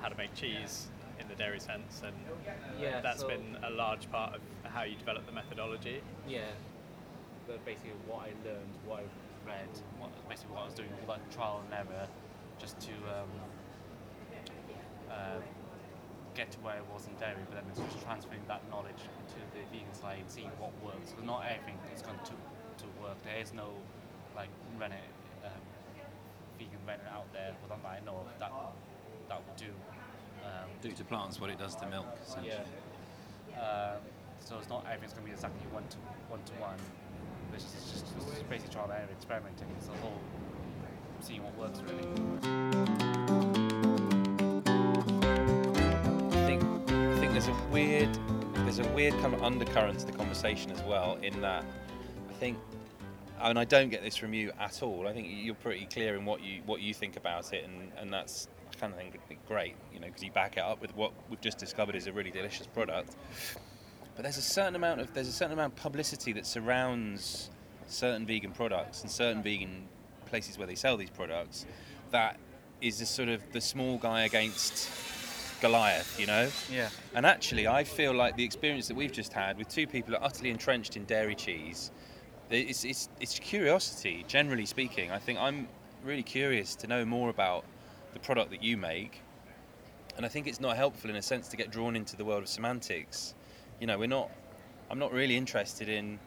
how 0.00 0.08
to 0.08 0.16
make 0.16 0.34
cheese 0.34 0.88
in 1.20 1.28
the 1.28 1.36
dairy 1.36 1.60
sense, 1.60 2.02
and 2.04 2.14
Yeah, 2.80 3.00
that's 3.00 3.20
so- 3.20 3.28
been 3.28 3.56
a 3.62 3.70
large 3.70 4.10
part 4.10 4.34
of 4.34 4.40
how 4.64 4.82
you 4.82 4.96
develop 4.96 5.24
the 5.26 5.32
methodology. 5.32 6.02
Yeah, 6.26 6.46
but 7.46 7.64
basically 7.64 7.92
what 8.08 8.22
I 8.26 8.48
learned, 8.48 8.74
what 8.84 9.00
I 9.00 9.48
read, 9.48 9.68
what, 10.00 10.10
basically 10.28 10.54
what 10.54 10.62
I 10.62 10.64
was 10.66 10.74
doing, 10.74 10.88
all 11.00 11.08
like 11.08 11.30
trial 11.32 11.62
and 11.64 11.74
error, 11.88 12.08
just 12.58 12.80
to 12.80 12.90
um, 12.90 13.28
uh, 15.10 15.40
get 16.34 16.50
to 16.52 16.58
where 16.60 16.74
I 16.80 16.84
was 16.92 17.06
in 17.06 17.14
dairy, 17.16 17.40
but 17.50 17.60
then 17.60 17.64
it's 17.70 17.80
just 17.80 18.00
transferring 18.04 18.40
that 18.48 18.62
knowledge 18.70 19.02
to 19.02 19.38
the 19.52 19.62
vegan 19.70 19.92
side, 19.94 20.24
seeing 20.28 20.50
what 20.58 20.72
works. 20.84 21.12
Because 21.12 21.24
not 21.26 21.44
everything 21.44 21.78
is 21.94 22.02
going 22.02 22.18
to, 22.24 22.36
to 22.36 22.86
work. 23.00 23.16
There 23.24 23.36
is 23.40 23.52
no 23.52 23.68
like 24.34 24.48
rennet, 24.80 25.04
um, 25.44 25.52
vegan 26.58 26.80
rennet 26.86 27.06
out 27.12 27.28
there, 27.32 27.52
well, 27.60 27.76
that 27.76 27.84
I 27.84 28.00
know 28.04 28.24
of, 28.24 28.26
that, 28.40 28.52
that 29.28 29.38
will 29.44 29.56
do. 29.56 29.72
Um, 30.42 30.68
Do 30.80 30.90
to 30.90 31.04
plants 31.04 31.40
what 31.40 31.50
it 31.50 31.58
does 31.58 31.76
to 31.76 31.86
milk. 31.86 32.06
essentially. 32.26 32.56
yeah. 33.50 33.60
Uh, 33.60 33.96
so 34.40 34.58
it's 34.58 34.68
not 34.68 34.84
everything's 34.86 35.12
going 35.12 35.24
to 35.24 35.30
be 35.30 35.34
exactly 35.34 35.66
one 35.70 35.84
to 35.88 35.96
one 36.28 36.42
to 36.42 36.52
one. 36.54 36.80
It's 37.54 37.64
just, 37.64 37.76
it's 37.76 37.92
just, 37.92 38.06
it's 38.16 38.24
just 38.26 38.50
basically 38.50 38.72
trial 38.74 38.90
and 38.90 38.94
error, 38.94 39.08
experimenting. 39.12 39.68
It's 39.78 39.88
a 39.88 39.96
whole 40.00 40.18
seeing 41.20 41.42
what 41.44 41.56
works 41.56 41.80
really. 41.86 43.21
There's 47.42 47.58
a 47.58 47.72
weird 47.72 48.18
there's 48.54 48.78
a 48.78 48.88
weird 48.90 49.12
kind 49.14 49.34
of 49.34 49.42
undercurrent 49.42 49.98
to 49.98 50.06
the 50.06 50.12
conversation 50.12 50.70
as 50.70 50.80
well 50.82 51.18
in 51.22 51.40
that 51.40 51.64
I 52.30 52.32
think 52.34 52.56
and 53.40 53.58
I 53.58 53.64
don't 53.64 53.88
get 53.88 54.04
this 54.04 54.16
from 54.16 54.32
you 54.32 54.52
at 54.60 54.80
all. 54.80 55.08
I 55.08 55.12
think 55.12 55.26
you're 55.28 55.56
pretty 55.56 55.86
clear 55.86 56.14
in 56.14 56.24
what 56.24 56.40
you 56.40 56.62
what 56.66 56.80
you 56.80 56.94
think 56.94 57.16
about 57.16 57.52
it, 57.52 57.64
and, 57.64 57.90
and 57.98 58.12
that's 58.12 58.46
I 58.70 58.78
kind 58.78 58.92
of 58.92 59.00
think 59.00 59.44
great, 59.48 59.74
you 59.92 59.98
know, 59.98 60.06
because 60.06 60.22
you 60.22 60.30
back 60.30 60.56
it 60.56 60.62
up 60.62 60.80
with 60.80 60.94
what 60.94 61.12
we've 61.28 61.40
just 61.40 61.58
discovered 61.58 61.96
is 61.96 62.06
a 62.06 62.12
really 62.12 62.30
delicious 62.30 62.68
product. 62.68 63.16
But 64.14 64.22
there's 64.22 64.38
a 64.38 64.42
certain 64.42 64.76
amount 64.76 65.00
of 65.00 65.12
there's 65.12 65.26
a 65.26 65.32
certain 65.32 65.54
amount 65.54 65.72
of 65.72 65.82
publicity 65.82 66.32
that 66.34 66.46
surrounds 66.46 67.50
certain 67.88 68.24
vegan 68.24 68.52
products 68.52 69.02
and 69.02 69.10
certain 69.10 69.42
vegan 69.42 69.88
places 70.26 70.58
where 70.58 70.68
they 70.68 70.76
sell 70.76 70.96
these 70.96 71.10
products 71.10 71.66
that 72.12 72.36
is 72.80 73.00
a 73.00 73.06
sort 73.06 73.28
of 73.28 73.42
the 73.50 73.60
small 73.60 73.98
guy 73.98 74.22
against 74.22 74.88
Goliath, 75.62 76.18
you 76.18 76.26
know. 76.26 76.48
Yeah. 76.70 76.88
And 77.14 77.24
actually, 77.24 77.68
I 77.68 77.84
feel 77.84 78.12
like 78.12 78.36
the 78.36 78.44
experience 78.44 78.88
that 78.88 78.96
we've 78.96 79.12
just 79.12 79.32
had 79.32 79.56
with 79.56 79.68
two 79.68 79.86
people 79.86 80.10
that 80.10 80.20
are 80.20 80.26
utterly 80.26 80.50
entrenched 80.50 80.96
in 80.96 81.04
dairy 81.04 81.36
cheese, 81.36 81.92
it's, 82.50 82.84
it's, 82.84 83.08
it's 83.20 83.38
curiosity, 83.38 84.24
generally 84.26 84.66
speaking. 84.66 85.12
I 85.12 85.18
think 85.18 85.38
I'm 85.38 85.68
really 86.04 86.24
curious 86.24 86.74
to 86.76 86.88
know 86.88 87.04
more 87.04 87.30
about 87.30 87.64
the 88.12 88.18
product 88.18 88.50
that 88.50 88.62
you 88.62 88.76
make. 88.76 89.22
And 90.16 90.26
I 90.26 90.28
think 90.28 90.46
it's 90.46 90.60
not 90.60 90.76
helpful 90.76 91.08
in 91.08 91.16
a 91.16 91.22
sense 91.22 91.48
to 91.48 91.56
get 91.56 91.70
drawn 91.70 91.96
into 91.96 92.16
the 92.16 92.24
world 92.24 92.42
of 92.42 92.48
semantics. 92.48 93.34
You 93.80 93.86
know, 93.86 93.98
we're 93.98 94.08
not, 94.08 94.30
I'm 94.90 94.98
not 94.98 95.12
really 95.12 95.36
interested 95.36 95.88
in, 95.88 96.18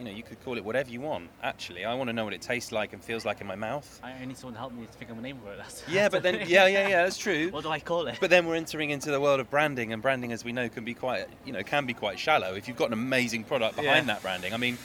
you 0.00 0.06
know, 0.06 0.10
you 0.10 0.22
could 0.22 0.42
call 0.42 0.56
it 0.56 0.64
whatever 0.64 0.90
you 0.90 1.02
want, 1.02 1.28
actually. 1.42 1.84
I 1.84 1.92
want 1.92 2.08
to 2.08 2.14
know 2.14 2.24
what 2.24 2.32
it 2.32 2.40
tastes 2.40 2.72
like 2.72 2.94
and 2.94 3.04
feels 3.04 3.26
like 3.26 3.42
in 3.42 3.46
my 3.46 3.54
mouth. 3.54 4.00
I, 4.02 4.24
need 4.24 4.38
someone 4.38 4.54
to 4.54 4.58
help 4.58 4.72
me 4.72 4.86
to 4.86 4.92
think 4.92 5.10
of 5.10 5.18
a 5.18 5.20
name 5.20 5.38
for 5.44 5.52
it. 5.52 5.58
That's, 5.58 5.84
Yeah, 5.90 6.08
but 6.08 6.22
then, 6.22 6.36
yeah, 6.48 6.66
yeah, 6.66 6.88
yeah, 6.88 7.02
that's 7.02 7.18
true. 7.18 7.50
what 7.52 7.64
do 7.64 7.68
I 7.68 7.80
call 7.80 8.06
it? 8.06 8.16
But 8.18 8.30
then 8.30 8.46
we're 8.46 8.54
entering 8.54 8.88
into 8.88 9.10
the 9.10 9.20
world 9.20 9.40
of 9.40 9.50
branding, 9.50 9.92
and 9.92 10.00
branding, 10.00 10.32
as 10.32 10.42
we 10.42 10.52
know, 10.52 10.70
can 10.70 10.86
be 10.86 10.94
quite, 10.94 11.26
you 11.44 11.52
know, 11.52 11.62
can 11.62 11.84
be 11.84 11.92
quite 11.92 12.18
shallow. 12.18 12.54
If 12.54 12.66
you've 12.66 12.78
got 12.78 12.86
an 12.86 12.94
amazing 12.94 13.44
product 13.44 13.76
behind 13.76 14.06
Yeah. 14.06 14.14
that 14.14 14.22
branding, 14.22 14.54
I 14.54 14.56
mean, 14.56 14.78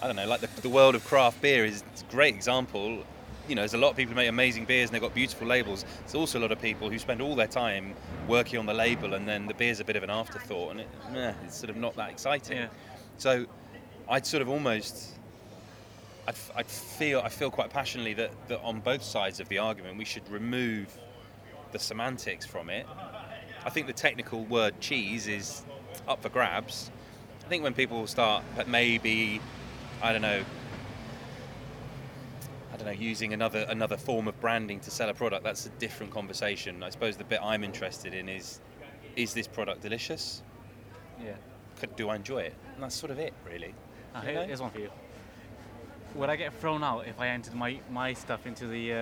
I 0.00 0.06
don't 0.06 0.16
know, 0.16 0.26
like 0.26 0.40
the, 0.40 0.48
the 0.62 0.70
world 0.70 0.94
of 0.94 1.04
craft 1.04 1.42
beer 1.42 1.66
is 1.66 1.84
a 2.00 2.10
great 2.10 2.34
example. 2.34 3.04
You 3.46 3.56
know, 3.56 3.60
there's 3.60 3.74
a 3.74 3.78
lot 3.78 3.90
of 3.90 3.96
people 3.96 4.14
who 4.14 4.16
make 4.16 4.30
amazing 4.30 4.64
beers 4.64 4.88
and 4.88 4.94
they've 4.94 5.02
got 5.02 5.12
beautiful 5.12 5.46
labels. 5.46 5.84
There's 6.00 6.14
also 6.14 6.38
a 6.38 6.40
lot 6.40 6.52
of 6.52 6.62
people 6.62 6.88
who 6.88 6.98
spend 6.98 7.20
all 7.20 7.36
their 7.36 7.46
time 7.46 7.92
working 8.28 8.58
on 8.58 8.64
the 8.64 8.72
label, 8.72 9.12
and 9.12 9.28
then 9.28 9.46
the 9.46 9.52
beer's 9.52 9.80
a 9.80 9.84
bit 9.84 9.96
of 9.96 10.02
an 10.02 10.08
afterthought, 10.08 10.70
and 10.70 10.80
it, 10.80 10.88
meh, 11.12 11.34
it's 11.44 11.58
sort 11.58 11.68
of 11.68 11.76
not 11.76 11.94
that 11.96 12.08
exciting. 12.08 12.56
Yeah. 12.56 12.68
So, 13.18 13.44
I'd 14.08 14.26
sort 14.26 14.42
of 14.42 14.48
almost. 14.48 15.12
I'd, 16.26 16.34
f- 16.34 16.50
I'd 16.56 16.66
feel 16.66 17.20
I 17.20 17.28
feel 17.28 17.50
quite 17.50 17.70
passionately 17.70 18.14
that, 18.14 18.30
that 18.48 18.60
on 18.62 18.80
both 18.80 19.02
sides 19.02 19.40
of 19.40 19.48
the 19.48 19.58
argument 19.58 19.98
we 19.98 20.04
should 20.04 20.26
remove 20.30 20.96
the 21.72 21.78
semantics 21.78 22.46
from 22.46 22.70
it. 22.70 22.86
I 23.64 23.70
think 23.70 23.86
the 23.86 23.92
technical 23.92 24.44
word 24.44 24.80
cheese 24.80 25.26
is 25.26 25.62
up 26.08 26.22
for 26.22 26.28
grabs. 26.30 26.90
I 27.44 27.48
think 27.48 27.62
when 27.62 27.74
people 27.74 28.06
start 28.06 28.42
but 28.56 28.68
maybe 28.68 29.40
I 30.02 30.12
don't 30.12 30.22
know 30.22 30.42
I 32.72 32.76
don't 32.76 32.86
know 32.86 32.92
using 32.92 33.34
another 33.34 33.66
another 33.68 33.96
form 33.98 34.26
of 34.26 34.40
branding 34.40 34.80
to 34.80 34.90
sell 34.90 35.08
a 35.10 35.14
product 35.14 35.44
that's 35.44 35.66
a 35.66 35.70
different 35.78 36.10
conversation. 36.12 36.82
I 36.82 36.88
suppose 36.88 37.16
the 37.16 37.24
bit 37.24 37.40
I'm 37.42 37.64
interested 37.64 38.14
in 38.14 38.28
is 38.30 38.60
is 39.16 39.34
this 39.34 39.46
product 39.46 39.82
delicious? 39.82 40.42
yeah. 41.22 41.34
Could, 41.78 41.96
do 41.96 42.08
I 42.08 42.16
enjoy 42.16 42.38
it? 42.38 42.54
And 42.74 42.82
that's 42.82 42.94
sort 42.94 43.10
of 43.10 43.18
it 43.18 43.34
really. 43.46 43.74
You 44.14 44.20
here- 44.20 44.46
here's 44.46 44.60
one 44.62 44.70
for 44.70 44.80
you. 44.80 44.90
Would 46.14 46.30
I 46.30 46.36
get 46.36 46.52
thrown 46.60 46.84
out 46.84 47.06
if 47.08 47.18
I 47.20 47.28
entered 47.28 47.54
my, 47.54 47.80
my 47.90 48.12
stuff 48.12 48.46
into 48.46 48.66
the, 48.68 48.92
uh, 48.92 48.96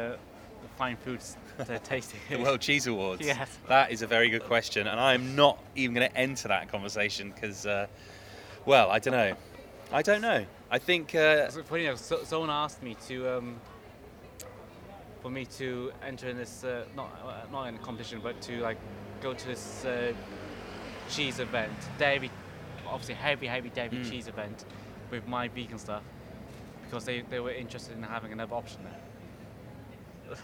the 0.62 0.68
fine 0.78 0.96
foods 0.96 1.36
tasting? 1.84 2.20
The 2.30 2.36
World 2.38 2.60
Cheese 2.60 2.86
Awards. 2.86 3.24
Yes. 3.24 3.58
That 3.68 3.90
is 3.90 4.00
a 4.02 4.06
very 4.06 4.30
good 4.30 4.44
question, 4.44 4.86
and 4.86 4.98
I'm 4.98 5.36
not 5.36 5.62
even 5.76 5.94
going 5.94 6.08
to 6.08 6.16
enter 6.16 6.48
that 6.48 6.68
conversation 6.70 7.30
because, 7.30 7.66
uh, 7.66 7.86
well, 8.64 8.90
I 8.90 8.98
don't 8.98 9.12
know. 9.12 9.34
I 9.92 10.00
don't 10.00 10.22
know. 10.22 10.46
I 10.70 10.78
think. 10.78 11.14
Uh, 11.14 11.50
So, 11.50 11.62
funny 11.62 11.84
enough, 11.84 11.98
so, 11.98 12.24
someone 12.24 12.48
asked 12.48 12.82
me 12.82 12.96
to 13.08 13.36
um, 13.36 13.60
for 15.20 15.30
me 15.30 15.44
to 15.44 15.92
enter 16.02 16.28
in 16.28 16.38
this 16.38 16.64
uh, 16.64 16.84
not 16.96 17.10
uh, 17.22 17.42
not 17.52 17.66
in 17.68 17.74
a 17.74 17.78
competition, 17.78 18.20
but 18.22 18.40
to 18.42 18.60
like 18.62 18.78
go 19.20 19.34
to 19.34 19.46
this 19.46 19.84
uh, 19.84 20.14
cheese 21.10 21.40
event, 21.40 21.74
dairy, 21.98 22.30
obviously 22.86 23.14
heavy, 23.16 23.46
heavy 23.46 23.68
dairy 23.68 23.90
Mm. 23.90 24.10
cheese 24.10 24.28
event 24.28 24.64
with 25.12 25.28
my 25.28 25.46
vegan 25.46 25.78
stuff 25.78 26.02
because 26.84 27.04
they, 27.04 27.20
they 27.20 27.38
were 27.38 27.52
interested 27.52 27.96
in 27.96 28.02
having 28.02 28.32
another 28.32 28.54
option 28.54 28.80
there. 28.82 30.36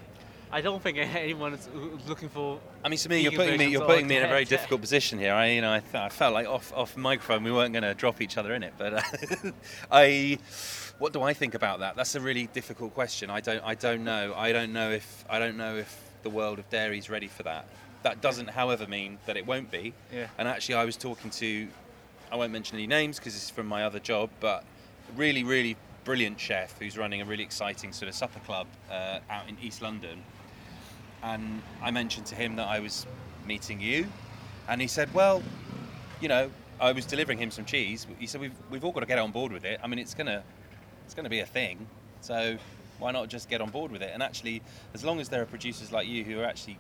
I 0.51 0.63
don't 0.63 0.83
think 0.83 0.97
anyone 0.97 1.53
is 1.53 1.69
looking 2.07 2.29
for. 2.31 2.59
I 2.83 2.89
mean, 2.89 2.99
to 3.01 3.09
me, 3.09 3.21
you're 3.21 3.33
putting 3.33 3.59
me, 3.59 3.67
you're 3.67 3.85
putting 3.85 4.07
me 4.07 4.17
in 4.17 4.23
a 4.23 4.27
it. 4.27 4.31
very 4.31 4.45
difficult 4.47 4.81
position 4.81 5.19
here. 5.19 5.35
I, 5.35 5.49
you 5.49 5.61
know, 5.61 5.73
I, 5.73 5.81
th- 5.81 5.95
I 5.95 6.09
felt 6.09 6.33
like 6.33 6.47
off, 6.47 6.73
off 6.75 6.97
microphone 6.97 7.45
we 7.45 7.53
weren't 7.53 7.73
going 7.73 7.83
to 7.83 7.93
drop 7.93 8.23
each 8.23 8.39
other 8.39 8.55
in 8.55 8.63
it, 8.63 8.73
but 8.79 8.95
uh, 8.95 9.03
I, 9.93 10.39
what 10.99 11.13
do 11.13 11.21
I 11.23 11.35
think 11.35 11.55
about 11.55 11.81
that? 11.81 11.97
That's 11.97 12.15
a 12.15 12.21
really 12.21 12.47
difficult 12.47 12.95
question. 12.95 13.29
I 13.29 13.41
don't, 13.41 13.63
I 13.63 13.75
don't 13.75 14.05
know. 14.05 14.33
I 14.35 14.53
don't 14.53 14.73
know 14.73 14.91
if, 14.91 15.25
I 15.29 15.39
don't 15.39 15.59
know 15.59 15.77
if 15.77 16.03
the 16.23 16.31
world 16.31 16.59
of 16.59 16.69
dairy 16.71 16.99
is 16.99 17.11
ready 17.11 17.29
for 17.29 17.43
that. 17.43 17.69
That 18.05 18.23
doesn't, 18.23 18.49
however, 18.49 18.87
mean 18.87 19.19
that 19.27 19.37
it 19.37 19.47
won't 19.47 19.71
be. 19.71 19.93
Yeah. 20.11 20.29
And 20.39 20.49
actually, 20.49 20.77
I 20.77 20.87
was 20.87 20.97
talking 20.97 21.31
to, 21.33 21.69
I 22.31 22.37
won't 22.37 22.53
mention 22.53 22.77
any 22.77 22.87
names 22.87 23.19
because 23.19 23.35
it's 23.35 23.51
from 23.51 23.67
my 23.67 23.85
other 23.85 23.99
job, 23.99 24.31
but 24.41 24.65
really, 25.17 25.45
really 25.45 25.77
brilliant 26.05 26.39
chef 26.41 26.79
who's 26.79 26.97
running 26.97 27.21
a 27.21 27.25
really 27.25 27.43
exciting 27.43 27.93
sort 27.93 28.09
of 28.09 28.15
supper 28.15 28.41
club 28.41 28.67
uh, 28.91 29.21
out 29.31 29.49
in 29.49 29.57
East 29.63 29.83
London. 29.83 30.23
And 31.23 31.63
I 31.83 31.91
mentioned 31.91 32.27
to 32.27 32.35
him 32.35 32.57
that 32.57 32.69
I 32.69 32.81
was 32.81 33.07
meeting 33.47 33.81
you, 33.81 34.07
and 34.69 34.81
he 34.81 34.87
said, 34.87 35.13
"Well, 35.15 35.43
you 36.21 36.29
know, 36.29 36.51
I 36.81 36.93
was 36.93 37.07
delivering 37.07 37.39
him 37.39 37.51
some 37.51 37.65
cheese. 37.65 38.07
He 38.19 38.27
said 38.27 38.41
we've 38.41 38.55
we've 38.71 38.85
all 38.85 38.93
got 38.93 39.01
to 39.01 39.07
get 39.07 39.19
on 39.19 39.33
board 39.33 39.53
with 39.53 39.65
it. 39.65 39.81
I 39.83 39.87
mean, 39.87 39.99
it's 39.99 40.15
gonna 40.15 40.43
it's 41.05 41.15
gonna 41.15 41.31
be 41.31 41.41
a 41.41 41.47
thing. 41.47 41.87
So 42.21 42.59
why 42.99 43.11
not 43.13 43.29
just 43.29 43.49
get 43.49 43.61
on 43.61 43.71
board 43.71 43.91
with 43.91 44.03
it? 44.03 44.11
And 44.13 44.23
actually, 44.23 44.63
as 44.95 45.05
long 45.05 45.21
as 45.21 45.29
there 45.29 45.43
are 45.43 45.47
producers 45.47 45.93
like 45.93 46.07
you 46.07 46.25
who 46.25 46.43
actually 46.43 46.79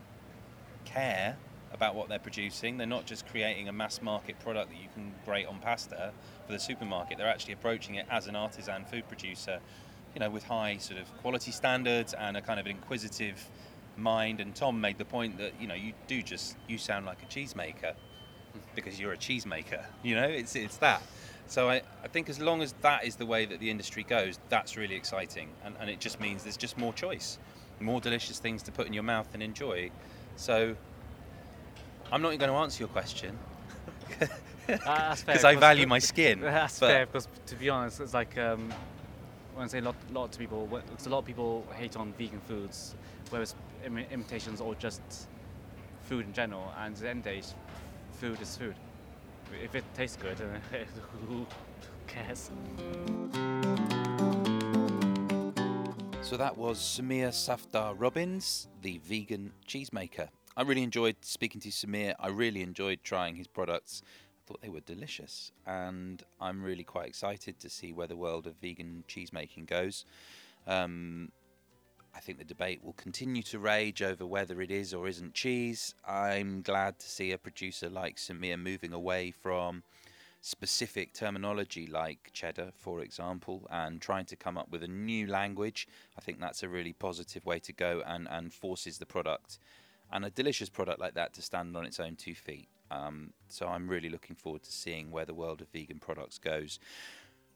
care 0.85 1.37
about 1.73 1.95
what 1.95 2.09
they're 2.09 2.19
producing, 2.19 2.79
they're 2.79 2.87
not 2.87 3.07
just 3.07 3.27
creating 3.27 3.69
a 3.69 3.73
mass 3.73 4.01
market 4.03 4.39
product 4.41 4.71
that 4.71 4.79
you 4.81 4.89
can 4.95 5.13
grate 5.25 5.47
on 5.47 5.59
pasta 5.61 6.13
for 6.47 6.53
the 6.53 6.59
supermarket. 6.59 7.19
They're 7.19 7.29
actually 7.29 7.55
approaching 7.55 7.97
it 7.97 8.07
as 8.11 8.27
an 8.27 8.37
artisan 8.37 8.85
food 8.85 9.07
producer, 9.09 9.61
you 10.15 10.21
know, 10.21 10.31
with 10.31 10.45
high 10.45 10.79
sort 10.79 11.01
of 11.01 11.07
quality 11.19 11.51
standards 11.51 12.15
and 12.15 12.37
a 12.37 12.41
kind 12.41 12.59
of 12.59 12.67
inquisitive 12.67 13.49
mind. 13.97 14.41
And 14.41 14.55
Tom 14.55 14.81
made 14.81 14.99
the 14.99 15.05
point 15.05 15.39
that 15.39 15.61
you 15.61 15.67
know 15.67 15.75
you 15.75 15.93
do 16.07 16.23
just 16.23 16.57
you 16.69 16.79
sound 16.79 17.07
like 17.07 17.23
a 17.23 17.27
cheesemaker 17.27 17.95
because 18.75 18.99
you're 18.99 19.13
a 19.13 19.19
cheesemaker. 19.19 19.85
You 20.03 20.15
know, 20.15 20.29
it's 20.29 20.57
it's 20.57 20.77
that. 20.79 21.03
So 21.47 21.71
I, 21.71 21.83
I 22.05 22.09
think 22.09 22.29
as 22.29 22.39
long 22.39 22.61
as 22.61 22.75
that 22.83 23.05
is 23.05 23.17
the 23.17 23.25
way 23.25 23.47
that 23.47 23.59
the 23.59 23.71
industry 23.71 24.03
goes, 24.03 24.39
that's 24.51 24.77
really 24.77 24.95
exciting, 24.95 25.49
and, 25.65 25.75
and 25.81 25.89
it 25.89 25.99
just 25.99 26.21
means 26.21 26.43
there's 26.43 26.59
just 26.59 26.77
more 26.77 26.93
choice, 26.93 27.39
more 27.81 28.01
delicious 28.01 28.39
things 28.39 28.63
to 28.65 28.73
put 28.73 28.87
in 28.87 28.93
your 28.93 29.03
mouth 29.03 29.29
and 29.33 29.43
enjoy. 29.43 29.91
So 30.37 30.77
I'm 32.13 32.23
not 32.23 32.29
even 32.29 32.41
going 32.41 32.51
to 32.51 32.57
answer 32.57 32.81
your 32.81 32.89
question 32.89 33.39
Uh, 34.21 34.27
that's 34.67 35.23
fair, 35.23 35.35
because 35.35 35.45
I 35.45 35.55
value 35.57 35.87
my 35.97 35.99
skin. 35.99 36.41
That's 36.41 36.79
but- 36.81 36.89
fair 36.91 37.07
because 37.07 37.29
to 37.47 37.55
be 37.57 37.69
honest, 37.71 38.01
it's 38.01 38.15
like 38.15 38.37
um, 38.39 38.73
when 39.55 39.65
I 39.65 39.69
say 39.69 39.81
lot, 39.81 39.97
lot 40.13 40.33
to 40.33 40.39
people, 40.39 40.67
what- 40.67 40.87
because 40.91 41.07
a 41.07 41.11
lot 41.11 41.19
of 41.21 41.25
people 41.25 41.65
hate 41.75 41.97
on 41.97 42.13
vegan 42.19 42.41
foods, 42.41 42.95
whether 43.31 43.43
it's 43.43 43.55
Im- 43.85 43.99
imitations 43.99 44.61
or 44.61 44.75
just 44.75 45.01
food 46.03 46.27
in 46.27 46.33
general. 46.33 46.73
And 46.79 46.95
at 46.95 47.01
the 47.01 47.09
end 47.09 47.19
of 47.21 47.25
the 47.25 47.31
day, 47.41 47.43
food 48.21 48.41
is 48.41 48.57
food. 48.57 48.75
If 49.65 49.75
it 49.75 49.85
tastes 49.95 50.17
good, 50.21 50.37
who 51.29 51.47
cares? 52.07 52.51
So 56.23 56.37
that 56.37 56.59
was 56.59 56.79
Sumear 56.79 57.31
Safdar 57.33 57.95
Robins, 57.97 58.69
the 58.83 58.99
vegan 58.99 59.53
cheesemaker. 59.67 60.29
I 60.59 60.63
really 60.63 60.83
enjoyed 60.83 61.15
speaking 61.21 61.61
to 61.61 61.69
Sumear. 61.69 62.15
I 62.19 62.31
really 62.31 62.63
enjoyed 62.63 63.05
trying 63.05 63.37
his 63.37 63.47
products. 63.47 64.03
I 64.05 64.41
thought 64.45 64.61
they 64.61 64.69
were 64.69 64.81
delicious, 64.81 65.53
and 65.65 66.21
I'm 66.41 66.65
really 66.65 66.83
quite 66.83 67.07
excited 67.07 67.61
to 67.61 67.71
see 67.71 67.93
where 67.93 68.09
the 68.09 68.17
world 68.17 68.49
of 68.49 68.57
vegan 68.61 69.05
cheesemaking 69.07 69.67
goes. 69.67 70.05
Um, 70.67 71.31
I 72.13 72.19
think 72.19 72.39
the 72.39 72.45
debate 72.45 72.83
will 72.83 72.95
continue 72.95 73.43
to 73.43 73.61
rage 73.61 74.03
over 74.03 74.27
whether 74.27 74.61
it 74.61 74.73
is 74.73 74.93
or 74.93 75.07
isn't 75.07 75.33
cheese. 75.33 75.95
I'm 76.05 76.63
glad 76.63 76.99
to 76.99 77.09
see 77.09 77.31
a 77.31 77.39
producer 77.39 77.89
like 77.89 78.17
Sumear 78.17 78.61
moving 78.61 78.93
away 78.93 79.31
from 79.31 79.85
specific 80.41 81.15
terminology 81.15 81.87
like 81.87 82.31
cheddar, 82.33 82.73
for 82.77 83.01
example, 83.03 83.69
and 83.71 84.01
trying 84.01 84.25
to 84.25 84.35
come 84.35 84.59
up 84.59 84.73
with 84.73 84.83
a 84.83 84.89
new 84.89 85.29
language. 85.29 85.87
I 86.17 86.21
think 86.21 86.41
that's 86.41 86.65
a 86.65 86.69
really 86.69 86.95
positive 86.95 87.47
way 87.47 87.61
to 87.61 87.73
go 87.73 88.03
and, 88.05 88.27
and 88.29 88.53
forces 88.53 88.99
the 88.99 89.07
product 89.07 89.61
and 90.13 90.25
a 90.25 90.31
delicious 90.31 90.69
product 90.69 91.01
like 91.01 91.15
that 91.15 91.35
to 91.35 91.43
stand 91.43 91.77
on 91.77 91.85
its 91.85 92.01
own 92.01 92.17
two 92.17 92.35
feet. 92.35 92.69
Um, 92.91 93.33
so 93.49 93.67
I'm 93.69 93.89
really 93.89 94.09
looking 94.09 94.37
forward 94.37 94.63
to 94.63 94.73
seeing 94.73 95.11
where 95.11 95.27
the 95.27 95.35
world 95.35 95.61
of 95.61 95.69
vegan 95.69 95.99
products 95.99 96.39
goes. 96.39 96.79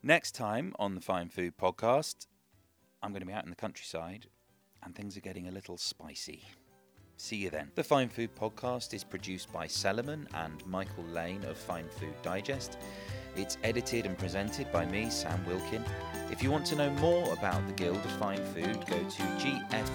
Next 0.01 0.33
time 0.35 0.73
on 0.77 0.95
the 0.95 1.01
Fine 1.01 1.29
Food 1.29 1.57
Podcast, 1.57 2.27
I'm 3.01 3.11
going 3.11 3.21
to 3.21 3.27
be 3.27 3.33
out 3.33 3.43
in 3.43 3.49
the 3.49 3.55
countryside 3.55 4.27
and 4.83 4.95
things 4.95 5.17
are 5.17 5.21
getting 5.21 5.47
a 5.47 5.51
little 5.51 5.77
spicy. 5.77 6.43
See 7.17 7.37
you 7.37 7.49
then. 7.49 7.71
The 7.75 7.83
Fine 7.83 8.09
Food 8.09 8.35
Podcast 8.35 8.93
is 8.93 9.03
produced 9.03 9.51
by 9.53 9.67
Sellerman 9.67 10.27
and 10.33 10.65
Michael 10.67 11.05
Lane 11.05 11.43
of 11.45 11.57
Fine 11.57 11.87
Food 11.99 12.13
Digest. 12.21 12.77
It's 13.35 13.57
edited 13.63 14.05
and 14.05 14.17
presented 14.17 14.71
by 14.71 14.85
me, 14.85 15.09
Sam 15.09 15.43
Wilkin. 15.47 15.83
If 16.31 16.43
you 16.43 16.51
want 16.51 16.65
to 16.67 16.75
know 16.75 16.89
more 16.91 17.31
about 17.33 17.65
the 17.67 17.73
Guild 17.73 17.97
of 17.97 18.11
Fine 18.13 18.43
Food, 18.53 18.85
go 18.87 18.97
to 18.97 19.23
gff.co.uk 19.39 19.93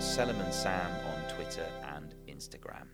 Sellerman 0.00 0.50
Sam 0.50 0.90
on 1.12 1.34
Twitter 1.36 1.66
and 1.94 2.14
Instagram. 2.26 2.89